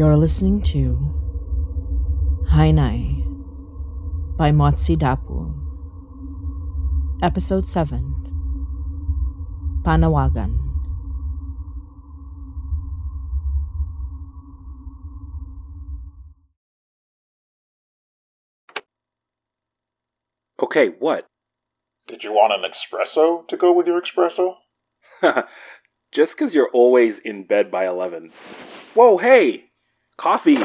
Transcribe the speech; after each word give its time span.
You're 0.00 0.16
listening 0.16 0.62
to 0.72 0.96
Hainai 2.48 3.20
by 4.38 4.50
Motsi 4.50 4.96
Dapul. 4.96 5.52
Episode 7.22 7.66
7 7.66 8.00
Panawagan. 9.84 10.56
Okay, 20.62 20.94
what? 20.98 21.26
Did 22.06 22.24
you 22.24 22.32
want 22.32 22.54
an 22.54 22.70
espresso 22.70 23.46
to 23.48 23.56
go 23.58 23.70
with 23.74 23.86
your 23.86 24.00
espresso? 24.00 24.54
Just 26.12 26.38
'cause 26.38 26.54
you're 26.54 26.70
always 26.72 27.18
in 27.18 27.44
bed 27.44 27.70
by 27.70 27.86
11. 27.86 28.32
Whoa, 28.94 29.18
hey! 29.18 29.69
Coffee! 30.20 30.58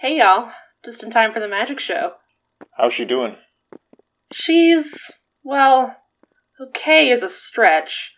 Hey 0.00 0.18
y'all, 0.18 0.50
just 0.84 1.02
in 1.02 1.10
time 1.10 1.32
for 1.32 1.40
the 1.40 1.48
magic 1.48 1.80
show. 1.80 2.10
How's 2.76 2.92
she 2.92 3.06
doing? 3.06 3.36
She's, 4.34 5.10
well, 5.42 5.96
okay 6.60 7.08
is 7.08 7.22
a 7.22 7.30
stretch. 7.30 8.10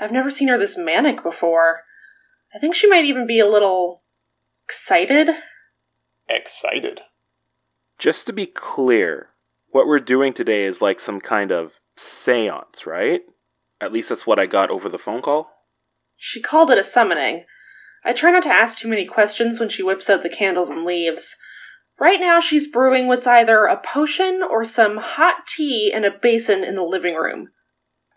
I've 0.00 0.10
never 0.10 0.30
seen 0.30 0.48
her 0.48 0.58
this 0.58 0.78
manic 0.78 1.22
before. 1.22 1.80
I 2.54 2.58
think 2.58 2.74
she 2.74 2.88
might 2.88 3.04
even 3.04 3.26
be 3.26 3.38
a 3.38 3.46
little 3.46 4.00
excited. 4.64 5.28
Excited. 6.26 7.02
Just 7.98 8.24
to 8.24 8.32
be 8.32 8.46
clear, 8.46 9.28
what 9.72 9.86
we're 9.86 10.00
doing 10.00 10.32
today 10.32 10.64
is 10.64 10.80
like 10.80 11.00
some 11.00 11.20
kind 11.20 11.52
of 11.52 11.72
seance, 12.24 12.86
right? 12.86 13.20
At 13.78 13.92
least 13.92 14.08
that's 14.08 14.26
what 14.26 14.38
I 14.38 14.46
got 14.46 14.70
over 14.70 14.88
the 14.88 14.96
phone 14.96 15.20
call. 15.20 15.50
She 16.16 16.40
called 16.40 16.70
it 16.70 16.78
a 16.78 16.84
summoning. 16.84 17.44
I 18.04 18.12
try 18.12 18.30
not 18.30 18.42
to 18.44 18.48
ask 18.48 18.78
too 18.78 18.88
many 18.88 19.06
questions 19.06 19.60
when 19.60 19.68
she 19.68 19.82
whips 19.82 20.10
out 20.10 20.22
the 20.22 20.28
candles 20.28 20.70
and 20.70 20.84
leaves. 20.84 21.36
Right 22.00 22.20
now, 22.20 22.40
she's 22.40 22.66
brewing 22.66 23.06
what's 23.06 23.26
either 23.26 23.66
a 23.66 23.80
potion 23.80 24.40
or 24.42 24.64
some 24.64 24.96
hot 24.96 25.46
tea 25.46 25.92
in 25.94 26.04
a 26.04 26.10
basin 26.10 26.64
in 26.64 26.74
the 26.74 26.82
living 26.82 27.14
room. 27.14 27.50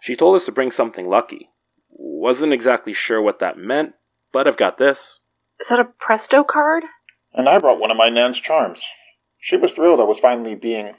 She 0.02 0.16
told 0.16 0.36
us 0.36 0.46
to 0.46 0.52
bring 0.52 0.72
something 0.72 1.08
lucky. 1.08 1.50
Wasn't 1.90 2.54
exactly 2.54 2.94
sure 2.94 3.22
what 3.22 3.40
that 3.40 3.58
meant, 3.58 3.94
but 4.34 4.48
I've 4.48 4.58
got 4.58 4.78
this. 4.78 5.20
Is 5.60 5.68
that 5.68 5.80
a 5.80 5.86
presto 5.86 6.44
card? 6.44 6.84
And 7.34 7.48
I 7.48 7.60
brought 7.60 7.80
one 7.80 7.92
of 7.92 7.98
my 7.98 8.10
Nan's 8.10 8.40
charms. 8.40 8.84
She 9.40 9.58
was 9.58 9.74
thrilled 9.74 10.00
I 10.00 10.04
was 10.04 10.20
finally 10.20 10.56
being. 10.56 10.94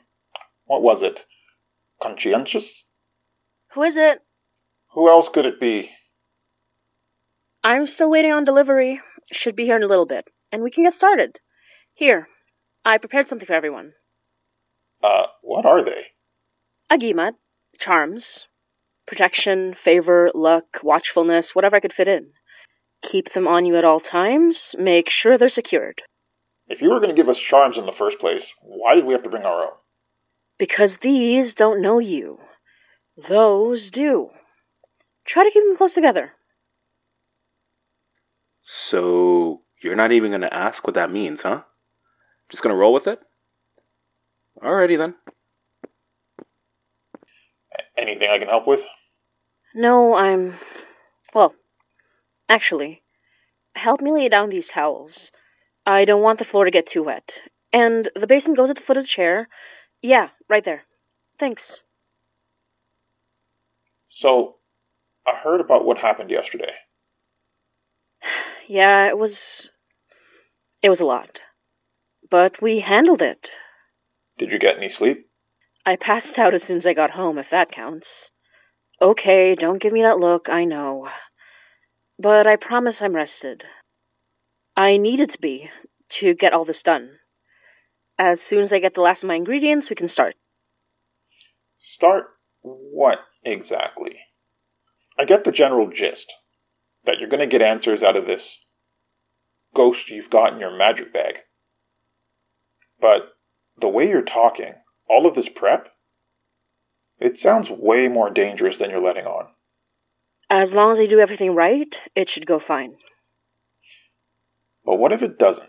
What 0.66 0.82
was 0.82 1.02
it? 1.02 1.24
Conscientious? 2.00 2.84
Who 3.74 3.82
is 3.82 3.96
it? 3.96 4.20
Who 4.92 5.08
else 5.08 5.28
could 5.28 5.46
it 5.46 5.60
be? 5.60 5.90
I'm 7.66 7.88
still 7.88 8.08
waiting 8.08 8.30
on 8.30 8.44
delivery. 8.44 9.00
Should 9.32 9.56
be 9.56 9.64
here 9.64 9.74
in 9.74 9.82
a 9.82 9.88
little 9.88 10.06
bit. 10.06 10.28
And 10.52 10.62
we 10.62 10.70
can 10.70 10.84
get 10.84 10.94
started. 10.94 11.40
Here, 11.94 12.28
I 12.84 12.96
prepared 12.98 13.26
something 13.26 13.44
for 13.44 13.54
everyone. 13.54 13.94
Uh, 15.02 15.24
what 15.42 15.66
are 15.66 15.82
they? 15.82 16.04
Agimat, 16.92 17.32
charms, 17.80 18.46
protection, 19.04 19.74
favor, 19.74 20.30
luck, 20.32 20.78
watchfulness, 20.84 21.56
whatever 21.56 21.74
I 21.74 21.80
could 21.80 21.92
fit 21.92 22.06
in. 22.06 22.28
Keep 23.02 23.32
them 23.32 23.48
on 23.48 23.66
you 23.66 23.74
at 23.74 23.84
all 23.84 23.98
times. 23.98 24.76
Make 24.78 25.10
sure 25.10 25.36
they're 25.36 25.48
secured. 25.48 26.02
If 26.68 26.80
you 26.80 26.90
were 26.90 27.00
going 27.00 27.10
to 27.10 27.20
give 27.20 27.28
us 27.28 27.36
charms 27.36 27.76
in 27.76 27.84
the 27.84 27.92
first 27.92 28.20
place, 28.20 28.46
why 28.62 28.94
did 28.94 29.06
we 29.06 29.12
have 29.12 29.24
to 29.24 29.28
bring 29.28 29.42
our 29.42 29.64
own? 29.64 29.72
Because 30.56 30.98
these 30.98 31.52
don't 31.52 31.82
know 31.82 31.98
you. 31.98 32.38
Those 33.28 33.90
do. 33.90 34.30
Try 35.24 35.42
to 35.42 35.50
keep 35.50 35.64
them 35.64 35.76
close 35.76 35.94
together. 35.94 36.35
So, 38.66 39.62
you're 39.80 39.96
not 39.96 40.12
even 40.12 40.32
gonna 40.32 40.48
ask 40.50 40.84
what 40.84 40.94
that 40.94 41.10
means, 41.10 41.42
huh? 41.42 41.62
Just 42.48 42.62
gonna 42.62 42.74
roll 42.76 42.92
with 42.92 43.06
it? 43.06 43.20
Alrighty 44.62 44.98
then. 44.98 45.14
Anything 47.96 48.28
I 48.28 48.38
can 48.38 48.48
help 48.48 48.66
with? 48.66 48.84
No, 49.74 50.14
I'm. 50.14 50.54
Well, 51.34 51.54
actually, 52.48 53.02
help 53.74 54.00
me 54.00 54.10
lay 54.10 54.28
down 54.28 54.48
these 54.50 54.68
towels. 54.68 55.30
I 55.84 56.04
don't 56.04 56.22
want 56.22 56.38
the 56.38 56.44
floor 56.44 56.64
to 56.64 56.70
get 56.70 56.86
too 56.86 57.04
wet. 57.04 57.32
And 57.72 58.10
the 58.16 58.26
basin 58.26 58.54
goes 58.54 58.70
at 58.70 58.76
the 58.76 58.82
foot 58.82 58.96
of 58.96 59.04
the 59.04 59.08
chair. 59.08 59.48
Yeah, 60.02 60.30
right 60.48 60.64
there. 60.64 60.84
Thanks. 61.38 61.80
So, 64.10 64.56
I 65.26 65.34
heard 65.34 65.60
about 65.60 65.84
what 65.84 65.98
happened 65.98 66.30
yesterday. 66.30 66.72
Yeah, 68.66 69.06
it 69.08 69.18
was. 69.18 69.70
It 70.82 70.90
was 70.90 71.00
a 71.00 71.06
lot. 71.06 71.40
But 72.28 72.60
we 72.60 72.80
handled 72.80 73.22
it. 73.22 73.50
Did 74.38 74.52
you 74.52 74.58
get 74.58 74.76
any 74.76 74.88
sleep? 74.88 75.28
I 75.84 75.96
passed 75.96 76.38
out 76.38 76.54
as 76.54 76.64
soon 76.64 76.76
as 76.76 76.86
I 76.86 76.94
got 76.94 77.12
home, 77.12 77.38
if 77.38 77.50
that 77.50 77.70
counts. 77.70 78.30
Okay, 79.00 79.54
don't 79.54 79.80
give 79.80 79.92
me 79.92 80.02
that 80.02 80.18
look, 80.18 80.48
I 80.48 80.64
know. 80.64 81.08
But 82.18 82.46
I 82.46 82.56
promise 82.56 83.00
I'm 83.00 83.14
rested. 83.14 83.64
I 84.76 84.96
needed 84.96 85.30
to 85.30 85.38
be, 85.38 85.70
to 86.08 86.34
get 86.34 86.52
all 86.52 86.64
this 86.64 86.82
done. 86.82 87.18
As 88.18 88.40
soon 88.40 88.60
as 88.60 88.72
I 88.72 88.78
get 88.78 88.94
the 88.94 89.00
last 89.00 89.22
of 89.22 89.28
my 89.28 89.34
ingredients, 89.34 89.88
we 89.88 89.96
can 89.96 90.08
start. 90.08 90.34
Start 91.78 92.26
what 92.62 93.20
exactly? 93.44 94.16
I 95.18 95.24
get 95.24 95.44
the 95.44 95.52
general 95.52 95.88
gist 95.88 96.32
that 97.06 97.18
you're 97.18 97.28
going 97.28 97.40
to 97.40 97.46
get 97.46 97.62
answers 97.62 98.02
out 98.02 98.16
of 98.16 98.26
this 98.26 98.58
ghost 99.74 100.10
you've 100.10 100.30
got 100.30 100.52
in 100.52 100.60
your 100.60 100.76
magic 100.76 101.12
bag. 101.12 101.36
But 103.00 103.34
the 103.78 103.88
way 103.88 104.08
you're 104.08 104.22
talking, 104.22 104.74
all 105.08 105.26
of 105.26 105.34
this 105.34 105.48
prep, 105.48 105.88
it 107.18 107.38
sounds 107.38 107.68
way 107.70 108.08
more 108.08 108.30
dangerous 108.30 108.76
than 108.76 108.90
you're 108.90 109.02
letting 109.02 109.26
on. 109.26 109.48
As 110.48 110.74
long 110.74 110.92
as 110.92 111.00
I 111.00 111.06
do 111.06 111.18
everything 111.18 111.54
right, 111.54 111.98
it 112.14 112.30
should 112.30 112.46
go 112.46 112.58
fine. 112.58 112.96
But 114.84 114.96
what 114.96 115.12
if 115.12 115.22
it 115.22 115.38
doesn't? 115.38 115.68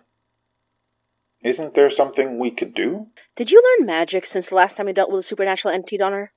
Isn't 1.44 1.74
there 1.76 1.90
something 1.90 2.40
we 2.40 2.52
could 2.52 2.74
do? 2.74 3.08
Did 3.36 3.52
you 3.52 3.64
learn 3.80 3.86
magic 3.86 4.26
since 4.26 4.50
the 4.50 4.56
last 4.56 4.78
time 4.78 4.88
you 4.88 4.94
dealt 4.94 5.12
with 5.12 5.20
a 5.20 5.24
supernatural 5.24 5.74
entity, 5.74 5.98
Donner? 5.98 6.32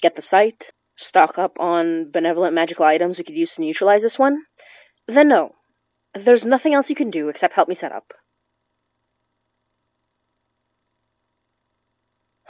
Get 0.00 0.16
the 0.16 0.22
site? 0.22 0.72
Stock 0.98 1.38
up 1.38 1.58
on 1.58 2.10
benevolent 2.10 2.54
magical 2.54 2.84
items 2.84 3.16
we 3.16 3.24
could 3.24 3.36
use 3.36 3.54
to 3.54 3.62
neutralize 3.62 4.02
this 4.02 4.18
one? 4.18 4.42
Then 5.06 5.28
no. 5.28 5.54
There's 6.14 6.44
nothing 6.44 6.74
else 6.74 6.90
you 6.90 6.96
can 6.96 7.10
do 7.10 7.28
except 7.28 7.54
help 7.54 7.68
me 7.68 7.74
set 7.74 7.92
up. 7.92 8.12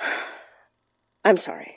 I'm 1.25 1.37
sorry. 1.37 1.77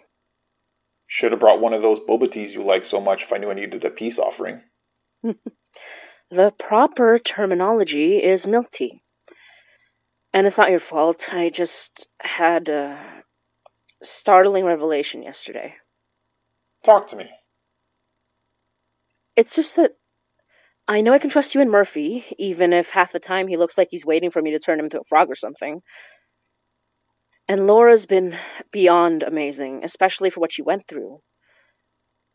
Should 1.08 1.34
have 1.34 1.42
brought 1.42 1.60
one 1.60 1.74
of 1.74 1.82
those 1.82 2.00
boba 2.00 2.32
teas 2.32 2.54
you 2.54 2.64
like 2.64 2.86
so 2.86 3.02
much 3.02 3.24
if 3.24 3.34
I 3.34 3.38
knew 3.38 3.52
I 3.52 3.54
needed 3.54 3.84
a 3.84 3.90
peace 3.90 4.18
offering. 4.18 4.62
The 6.32 6.54
proper 6.58 7.20
terminology 7.20 8.24
is 8.24 8.48
milk 8.48 8.72
tea. 8.72 9.04
And 10.34 10.48
it's 10.48 10.58
not 10.58 10.70
your 10.70 10.80
fault. 10.80 11.28
I 11.34 11.50
just 11.50 12.08
had 12.22 12.70
a 12.70 13.24
startling 14.02 14.64
revelation 14.64 15.24
yesterday. 15.24 15.76
Talk 16.84 17.08
to 17.10 17.16
me. 17.16 17.30
It's 19.36 19.56
just 19.56 19.76
that 19.76 19.92
I 20.88 21.02
know 21.02 21.14
I 21.14 21.20
can 21.20 21.30
trust 21.30 21.56
you 21.56 21.62
and 21.62 21.72
Murphy, 21.72 22.26
even 22.38 22.74
if 22.74 22.90
half 22.90 23.12
the 23.12 23.20
time 23.20 23.48
he 23.48 23.58
looks 23.58 23.78
like 23.78 23.90
he's 23.92 24.06
waiting 24.06 24.32
for 24.32 24.42
me 24.42 24.52
to 24.52 24.60
turn 24.60 24.80
him 24.80 24.86
into 24.86 25.00
a 25.00 25.06
frog 25.06 25.30
or 25.30 25.36
something. 25.36 25.82
And 27.48 27.68
Laura's 27.68 28.06
been 28.06 28.38
beyond 28.72 29.24
amazing, 29.24 29.82
especially 29.84 30.30
for 30.30 30.40
what 30.40 30.52
she 30.52 30.62
went 30.62 30.88
through. 30.88 31.22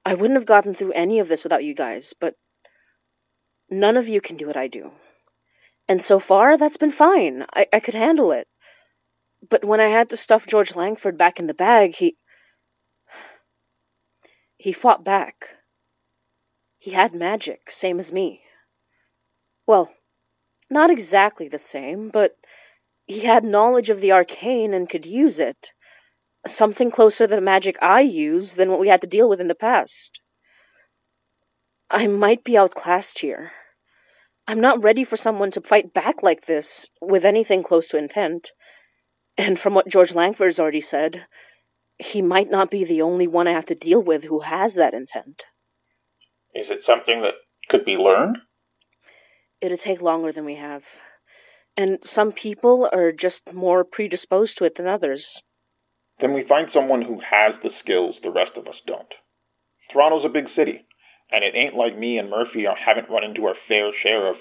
I 0.05 0.15
wouldn't 0.15 0.39
have 0.39 0.47
gotten 0.47 0.75
through 0.75 0.93
any 0.93 1.19
of 1.19 1.29
this 1.29 1.43
without 1.43 1.65
you 1.65 1.75
guys, 1.75 2.15
but 2.21 2.35
none 3.69 3.97
of 3.97 4.09
you 4.09 4.21
can 4.21 4.37
do 4.37 4.47
what 4.47 4.57
I 4.57 4.69
do. 4.69 4.93
And 5.89 6.03
so 6.03 6.19
far, 6.19 6.57
that's 6.57 6.77
been 6.77 6.93
fine. 6.93 7.45
I, 7.55 7.67
I 7.73 7.81
could 7.81 7.95
handle 7.95 8.31
it. 8.31 8.47
But 9.49 9.65
when 9.65 9.81
I 9.81 9.89
had 9.89 10.11
to 10.11 10.17
stuff 10.17 10.47
George 10.47 10.75
Langford 10.75 11.19
back 11.19 11.39
in 11.39 11.47
the 11.47 11.55
bag, 11.55 11.97
he. 11.97 12.17
He 14.56 14.73
fought 14.73 15.05
back. 15.05 15.56
He 16.79 16.93
had 16.93 17.14
magic, 17.14 17.70
same 17.70 17.99
as 17.99 18.12
me. 18.12 18.43
Well, 19.67 19.93
not 20.70 20.91
exactly 20.91 21.49
the 21.49 21.58
same, 21.58 22.11
but 22.11 22.37
he 23.06 23.20
had 23.20 23.44
knowledge 23.44 23.91
of 23.91 24.00
the 24.00 24.12
arcane 24.12 24.75
and 24.75 24.88
could 24.88 25.06
use 25.06 25.38
it. 25.38 25.70
Something 26.47 26.91
closer 26.91 27.26
to 27.26 27.35
the 27.35 27.41
magic 27.41 27.76
I 27.82 28.00
use 28.00 28.55
than 28.55 28.70
what 28.70 28.81
we 28.81 28.88
had 28.88 29.00
to 29.00 29.06
deal 29.06 29.29
with 29.29 29.41
in 29.41 29.49
the 29.49 29.55
past. 29.55 30.20
I 31.91 32.06
might 32.06 32.44
be 32.44 32.56
outclassed 32.56 33.20
here. 33.20 33.52
I'm 34.49 34.61
not 34.61 34.82
ready 34.82 35.05
for 35.05 35.17
someone 35.17 35.50
to 35.52 35.61
fight 35.61 35.93
back 35.93 36.23
like 36.23 36.47
this 36.47 36.88
with 37.00 37.25
anything 37.25 37.62
close 37.62 37.88
to 37.88 37.99
intent. 37.99 38.50
And 39.37 39.59
from 39.59 39.75
what 39.75 39.88
George 39.88 40.14
Langford's 40.14 40.61
already 40.61 40.81
said, 40.81 41.26
he 41.99 42.23
might 42.23 42.51
not 42.51 42.71
be 42.71 42.85
the 42.85 43.03
only 43.03 43.27
one 43.27 43.49
I 43.49 43.53
have 43.53 43.67
to 43.67 43.75
deal 43.75 44.03
with 44.03 44.25
who 44.25 44.41
has 44.41 44.75
that 44.75 44.95
intent. 44.95 45.45
Is 46.55 46.71
it 46.71 46.83
something 46.83 47.23
that 47.23 47.35
could 47.69 47.85
be 47.85 47.97
learned? 47.97 48.39
It'd 49.61 49.81
take 49.81 50.03
longer 50.03 50.33
than 50.33 50.45
we 50.45 50.57
have. 50.57 50.85
And 51.77 51.99
some 52.03 52.33
people 52.33 52.89
are 52.93 53.13
just 53.13 53.53
more 53.53 53.85
predisposed 53.85 54.59
to 54.59 54.65
it 54.65 54.77
than 54.77 54.87
others. 54.87 55.43
Then 56.19 56.33
we 56.33 56.43
find 56.43 56.71
someone 56.71 57.03
who 57.03 57.21
has 57.21 57.59
the 57.59 57.71
skills 57.71 58.21
the 58.21 58.31
rest 58.31 58.57
of 58.57 58.69
us 58.69 58.81
don't. 58.87 59.13
Toronto's 59.91 60.25
a 60.25 60.31
big 60.31 60.49
city, 60.49 60.87
and 61.31 61.45
it 61.45 61.55
ain't 61.55 61.75
like 61.75 61.97
me 61.97 62.19
and 62.19 62.31
Murphy 62.31 62.65
haven't 62.65 63.11
run 63.11 63.25
into 63.25 63.47
our 63.47 63.55
fair 63.55 63.93
share 63.93 64.27
of 64.27 64.41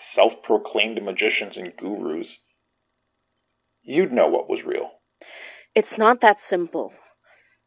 self 0.00 0.42
proclaimed 0.42 1.00
magicians 1.02 1.56
and 1.56 1.76
gurus. 1.76 2.36
You'd 3.82 4.12
know 4.12 4.28
what 4.28 4.48
was 4.48 4.64
real. 4.64 4.90
It's 5.74 5.98
not 5.98 6.20
that 6.20 6.40
simple. 6.40 6.92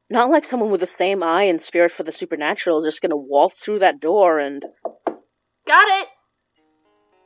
Not 0.10 0.30
like 0.30 0.46
someone 0.46 0.72
with 0.72 0.80
the 0.80 0.86
same 0.86 1.22
eye 1.22 1.44
and 1.44 1.62
spirit 1.62 1.92
for 1.92 2.04
the 2.04 2.14
supernatural 2.14 2.80
is 2.80 2.86
just 2.86 3.02
gonna 3.02 3.18
waltz 3.18 3.60
through 3.60 3.80
that 3.80 4.00
door 4.00 4.40
and. 4.40 4.64
Got 5.68 5.88
it! 6.02 6.08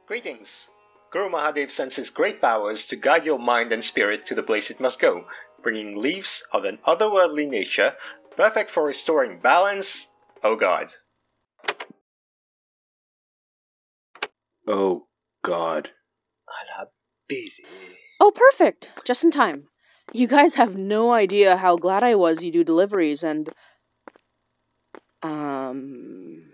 Greetings. 0.07 0.69
Guru 1.11 1.29
Mahadev 1.29 1.69
sends 1.69 1.95
his 1.95 2.09
great 2.09 2.41
powers 2.41 2.85
to 2.87 2.95
guide 2.95 3.25
your 3.25 3.37
mind 3.37 3.71
and 3.71 3.83
spirit 3.83 4.25
to 4.25 4.35
the 4.35 4.41
place 4.41 4.71
it 4.71 4.79
must 4.79 4.97
go, 4.97 5.25
bringing 5.61 6.01
leaves 6.01 6.41
of 6.51 6.65
an 6.65 6.79
otherworldly 6.87 7.47
nature, 7.47 7.93
perfect 8.35 8.71
for 8.71 8.83
restoring 8.83 9.39
balance. 9.39 10.07
Oh 10.43 10.55
God. 10.55 10.93
Oh, 14.67 15.07
God. 15.43 15.89
Ala 16.49 16.87
busy. 17.27 17.63
Oh, 18.19 18.31
perfect! 18.33 18.89
Just 19.05 19.23
in 19.23 19.31
time. 19.31 19.67
You 20.13 20.27
guys 20.27 20.55
have 20.55 20.75
no 20.75 21.13
idea 21.13 21.55
how 21.55 21.77
glad 21.77 22.03
I 22.03 22.15
was 22.15 22.41
you 22.43 22.51
do 22.51 22.63
deliveries 22.63 23.23
and. 23.23 23.49
Um. 25.23 26.51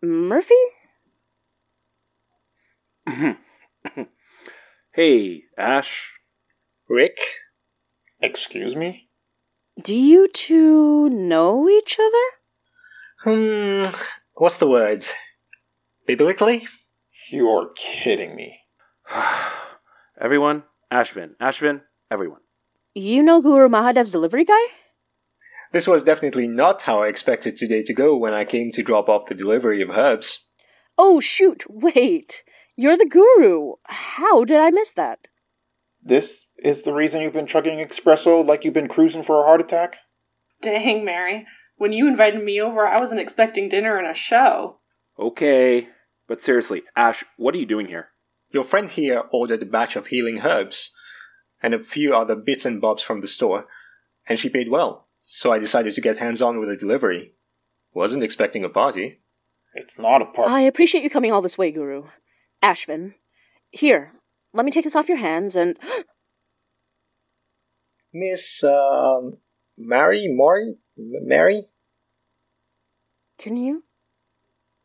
Murphy? 0.00 0.54
hey, 4.92 5.42
Ash. 5.56 5.90
Rick? 6.88 7.18
Excuse 8.20 8.76
me? 8.76 9.08
Do 9.82 9.94
you 9.94 10.28
two 10.28 11.08
know 11.08 11.68
each 11.68 11.98
other? 11.98 12.26
Hmm. 13.24 13.96
What's 14.34 14.58
the 14.58 14.68
word? 14.68 15.04
Biblically? 16.06 16.66
You're 17.30 17.70
kidding 17.76 18.36
me. 18.36 18.60
everyone, 20.20 20.62
Ashvin. 20.92 21.30
Ashvin, 21.40 21.80
everyone. 22.10 22.40
You 22.94 23.22
know 23.22 23.40
Guru 23.40 23.68
Mahadev's 23.68 24.12
delivery 24.12 24.44
guy? 24.44 24.62
This 25.72 25.86
was 25.86 26.02
definitely 26.02 26.48
not 26.48 26.82
how 26.82 27.02
I 27.02 27.08
expected 27.08 27.56
today 27.56 27.82
to 27.82 27.94
go 27.94 28.16
when 28.16 28.32
I 28.32 28.44
came 28.44 28.72
to 28.72 28.82
drop 28.82 29.08
off 29.08 29.28
the 29.28 29.34
delivery 29.34 29.82
of 29.82 29.90
herbs. 29.90 30.38
Oh, 30.96 31.20
shoot, 31.20 31.64
wait. 31.68 32.42
You're 32.74 32.96
the 32.96 33.06
guru. 33.06 33.74
How 33.84 34.44
did 34.44 34.58
I 34.58 34.70
miss 34.70 34.92
that? 34.92 35.18
This 36.02 36.44
is 36.58 36.82
the 36.82 36.94
reason 36.94 37.20
you've 37.20 37.34
been 37.34 37.46
chugging 37.46 37.86
espresso 37.86 38.44
like 38.44 38.64
you've 38.64 38.74
been 38.74 38.88
cruising 38.88 39.22
for 39.22 39.40
a 39.40 39.44
heart 39.44 39.60
attack? 39.60 39.96
Dang, 40.62 41.04
Mary. 41.04 41.46
When 41.76 41.92
you 41.92 42.08
invited 42.08 42.42
me 42.42 42.60
over, 42.60 42.86
I 42.86 42.98
wasn't 43.00 43.20
expecting 43.20 43.68
dinner 43.68 43.98
and 43.98 44.08
a 44.08 44.14
show. 44.14 44.78
Okay, 45.18 45.88
but 46.26 46.42
seriously, 46.42 46.82
Ash, 46.96 47.24
what 47.36 47.54
are 47.54 47.58
you 47.58 47.66
doing 47.66 47.86
here? 47.86 48.08
Your 48.50 48.64
friend 48.64 48.88
here 48.88 49.22
ordered 49.30 49.62
a 49.62 49.66
batch 49.66 49.94
of 49.94 50.06
healing 50.06 50.40
herbs 50.40 50.90
and 51.62 51.74
a 51.74 51.82
few 51.82 52.14
other 52.14 52.34
bits 52.34 52.64
and 52.64 52.80
bobs 52.80 53.02
from 53.02 53.20
the 53.20 53.28
store, 53.28 53.66
and 54.28 54.38
she 54.38 54.48
paid 54.48 54.70
well, 54.70 55.08
so 55.20 55.52
I 55.52 55.58
decided 55.58 55.94
to 55.94 56.00
get 56.00 56.18
hands 56.18 56.42
on 56.42 56.58
with 56.58 56.68
the 56.68 56.76
delivery. 56.76 57.34
Wasn't 57.94 58.22
expecting 58.22 58.64
a 58.64 58.68
party. 58.68 59.20
It's 59.74 59.98
not 59.98 60.22
a 60.22 60.26
party. 60.26 60.52
I 60.52 60.60
appreciate 60.62 61.04
you 61.04 61.10
coming 61.10 61.32
all 61.32 61.42
this 61.42 61.58
way, 61.58 61.70
Guru. 61.70 62.04
Ashvin. 62.62 63.14
Here, 63.70 64.12
let 64.52 64.64
me 64.64 64.72
take 64.72 64.84
this 64.84 64.96
off 64.96 65.08
your 65.08 65.18
hands 65.18 65.56
and. 65.56 65.78
Miss, 68.12 68.62
um, 68.64 69.36
Mary? 69.76 70.26
Maury? 70.30 70.76
Mary? 70.96 71.62
Can 73.38 73.56
you? 73.56 73.84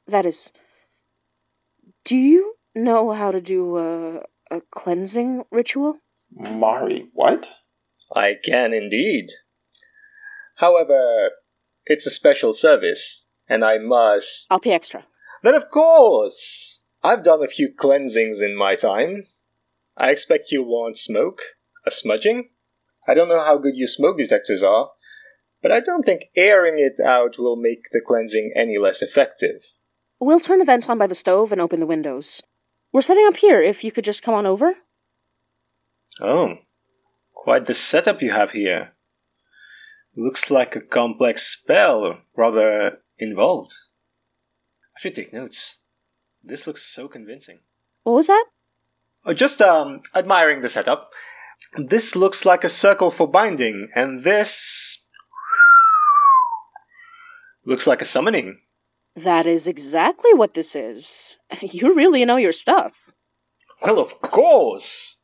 That 0.07 0.25
is. 0.25 0.51
Do 2.05 2.15
you 2.15 2.55
know 2.75 3.11
how 3.11 3.31
to 3.31 3.41
do 3.41 3.77
a, 3.77 4.21
a 4.51 4.61
cleansing 4.71 5.43
ritual? 5.51 5.97
Mari, 6.35 7.09
what? 7.13 7.47
I 8.15 8.33
can 8.44 8.74
indeed. 8.74 9.27
However, 10.57 11.31
it's 11.85 12.06
a 12.06 12.12
special 12.12 12.53
service, 12.53 13.25
and 13.47 13.63
I 13.63 13.77
must. 13.77 14.45
I'll 14.50 14.59
pay 14.59 14.71
extra. 14.71 15.06
Then, 15.41 15.56
of 15.56 15.69
course! 15.69 16.80
I've 17.03 17.24
done 17.24 17.44
a 17.44 17.50
few 17.50 17.74
cleansings 17.75 18.39
in 18.39 18.56
my 18.56 18.75
time. 18.75 19.27
I 19.97 20.12
expect 20.12 20.51
you'll 20.51 20.65
want 20.65 20.97
smoke, 20.97 21.41
a 21.85 21.91
smudging. 21.91 22.50
I 23.07 23.13
don't 23.13 23.27
know 23.27 23.44
how 23.44 23.57
good 23.57 23.75
your 23.75 23.88
smoke 23.88 24.18
detectors 24.18 24.63
are, 24.63 24.91
but 25.62 25.71
I 25.71 25.81
don't 25.81 26.03
think 26.03 26.25
airing 26.35 26.80
it 26.80 27.03
out 27.03 27.38
will 27.38 27.57
make 27.57 27.83
the 27.91 28.01
cleansing 28.06 28.53
any 28.56 28.77
less 28.77 29.01
effective. 29.01 29.62
We'll 30.19 30.39
turn 30.39 30.59
the 30.59 30.65
vents 30.65 30.88
on 30.88 30.97
by 30.97 31.07
the 31.07 31.15
stove 31.15 31.51
and 31.51 31.59
open 31.59 31.81
the 31.81 31.85
windows. 31.85 32.41
We're 32.94 33.01
setting 33.01 33.27
up 33.27 33.35
here, 33.35 33.62
if 33.62 33.83
you 33.83 33.91
could 33.91 34.06
just 34.06 34.24
come 34.24 34.33
on 34.33 34.45
over. 34.45 34.75
Oh, 36.21 36.56
quite 37.33 37.68
the 37.68 37.74
setup 37.74 38.21
you 38.21 38.31
have 38.31 38.51
here. 38.51 38.94
Looks 40.15 40.51
like 40.51 40.75
a 40.75 40.81
complex 40.81 41.48
spell, 41.48 42.19
rather 42.36 43.00
involved. 43.18 43.74
I 44.95 44.99
should 44.99 45.16
take 45.16 45.33
notes. 45.33 45.73
This 46.44 46.68
looks 46.68 46.83
so 46.83 47.07
convincing. 47.07 47.59
What 48.04 48.14
was 48.14 48.28
that? 48.28 48.45
Oh, 49.26 49.33
just 49.33 49.61
um, 49.61 50.02
admiring 50.14 50.61
the 50.61 50.69
setup. 50.69 51.09
This 51.78 52.16
looks 52.16 52.45
like 52.45 52.64
a 52.64 52.69
circle 52.69 53.09
for 53.09 53.28
binding, 53.28 53.90
and 53.95 54.23
this 54.23 54.99
looks 57.66 57.87
like 57.87 58.02
a 58.02 58.06
summoning. 58.06 58.59
That 59.16 59.47
is 59.47 59.68
exactly 59.68 60.33
what 60.33 60.54
this 60.54 60.76
is. 60.76 61.37
You 61.61 61.95
really 61.95 62.26
know 62.26 62.37
your 62.37 62.52
stuff. 62.52 62.94
Well, 63.81 63.99
of 63.99 64.19
course. 64.21 65.16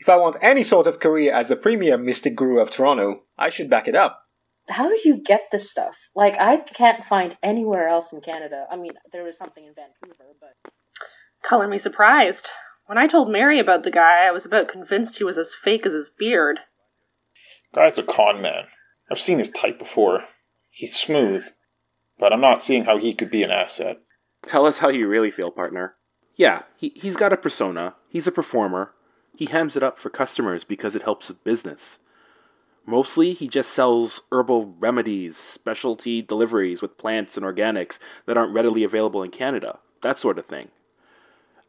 If 0.00 0.08
I 0.08 0.16
want 0.16 0.36
any 0.40 0.64
sort 0.64 0.86
of 0.86 0.98
career 0.98 1.34
as 1.34 1.48
the 1.48 1.56
premier 1.56 1.98
mystic 1.98 2.34
guru 2.34 2.58
of 2.60 2.70
Toronto, 2.70 3.24
I 3.38 3.50
should 3.50 3.68
back 3.68 3.86
it 3.86 3.94
up. 3.94 4.22
How 4.66 4.88
do 4.88 4.98
you 5.04 5.22
get 5.22 5.42
this 5.52 5.70
stuff? 5.70 5.94
Like, 6.16 6.34
I 6.40 6.56
can't 6.56 7.04
find 7.04 7.36
anywhere 7.42 7.86
else 7.86 8.10
in 8.12 8.22
Canada. 8.22 8.66
I 8.70 8.76
mean, 8.76 8.92
there 9.12 9.24
was 9.24 9.36
something 9.36 9.64
in 9.64 9.74
Vancouver, 9.74 10.24
but. 10.40 10.72
Color 11.42 11.68
me 11.68 11.78
surprised. 11.78 12.48
When 12.86 12.96
I 12.96 13.06
told 13.06 13.30
Mary 13.30 13.60
about 13.60 13.84
the 13.84 13.90
guy, 13.90 14.26
I 14.26 14.30
was 14.30 14.46
about 14.46 14.68
convinced 14.68 15.18
he 15.18 15.24
was 15.24 15.36
as 15.36 15.52
fake 15.62 15.84
as 15.84 15.92
his 15.92 16.10
beard. 16.18 16.60
Guy's 17.74 17.98
a 17.98 18.02
con 18.02 18.40
man. 18.40 18.64
I've 19.10 19.20
seen 19.20 19.38
his 19.38 19.50
type 19.50 19.78
before. 19.78 20.24
He's 20.70 20.96
smooth, 20.96 21.44
but 22.18 22.32
I'm 22.32 22.40
not 22.40 22.62
seeing 22.62 22.84
how 22.84 22.96
he 22.96 23.14
could 23.14 23.30
be 23.30 23.42
an 23.42 23.50
asset. 23.50 23.98
Tell 24.46 24.66
us 24.66 24.78
how 24.78 24.88
you 24.88 25.08
really 25.08 25.30
feel, 25.30 25.50
partner. 25.50 25.94
Yeah, 26.36 26.62
he, 26.78 26.92
he's 26.96 27.16
got 27.16 27.32
a 27.32 27.36
persona. 27.36 27.96
He's 28.08 28.26
a 28.26 28.32
performer. 28.32 28.92
He 29.40 29.46
hams 29.46 29.74
it 29.74 29.82
up 29.82 29.98
for 29.98 30.10
customers 30.10 30.64
because 30.64 30.94
it 30.94 31.02
helps 31.02 31.28
with 31.28 31.42
business. 31.44 31.98
Mostly, 32.84 33.32
he 33.32 33.48
just 33.48 33.70
sells 33.70 34.20
herbal 34.30 34.74
remedies, 34.78 35.34
specialty 35.54 36.20
deliveries 36.20 36.82
with 36.82 36.98
plants 36.98 37.38
and 37.38 37.46
organics 37.46 37.98
that 38.26 38.36
aren't 38.36 38.52
readily 38.52 38.84
available 38.84 39.22
in 39.22 39.30
Canada, 39.30 39.78
that 40.02 40.18
sort 40.18 40.38
of 40.38 40.44
thing. 40.44 40.68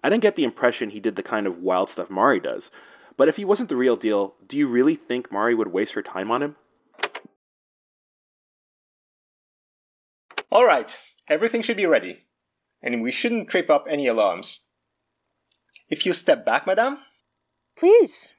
I 0.03 0.09
didn't 0.09 0.21
get 0.21 0.35
the 0.35 0.43
impression 0.43 0.89
he 0.89 0.99
did 0.99 1.15
the 1.15 1.23
kind 1.23 1.47
of 1.47 1.59
wild 1.59 1.89
stuff 1.89 2.09
Mari 2.09 2.41
does, 2.41 2.71
but 3.15 3.29
if 3.29 3.37
he 3.37 3.45
wasn't 3.45 3.69
the 3.69 3.77
real 3.77 3.95
deal, 3.95 4.33
do 4.49 4.57
you 4.57 4.67
really 4.67 4.97
think 4.97 5.31
Mari 5.31 5.55
would 5.55 5.71
waste 5.71 5.93
her 5.93 6.03
time 6.03 6.29
on 6.29 6.43
him? 6.43 6.57
All 10.51 10.65
right, 10.65 10.93
everything 11.29 11.61
should 11.61 11.77
be 11.77 11.85
ready, 11.85 12.25
and 12.83 13.01
we 13.01 13.13
shouldn't 13.13 13.47
trip 13.47 13.69
up 13.69 13.85
any 13.89 14.07
alarms. 14.07 14.59
If 15.89 16.05
you 16.05 16.11
step 16.11 16.43
back, 16.43 16.67
madame. 16.67 16.97
Please. 17.78 18.30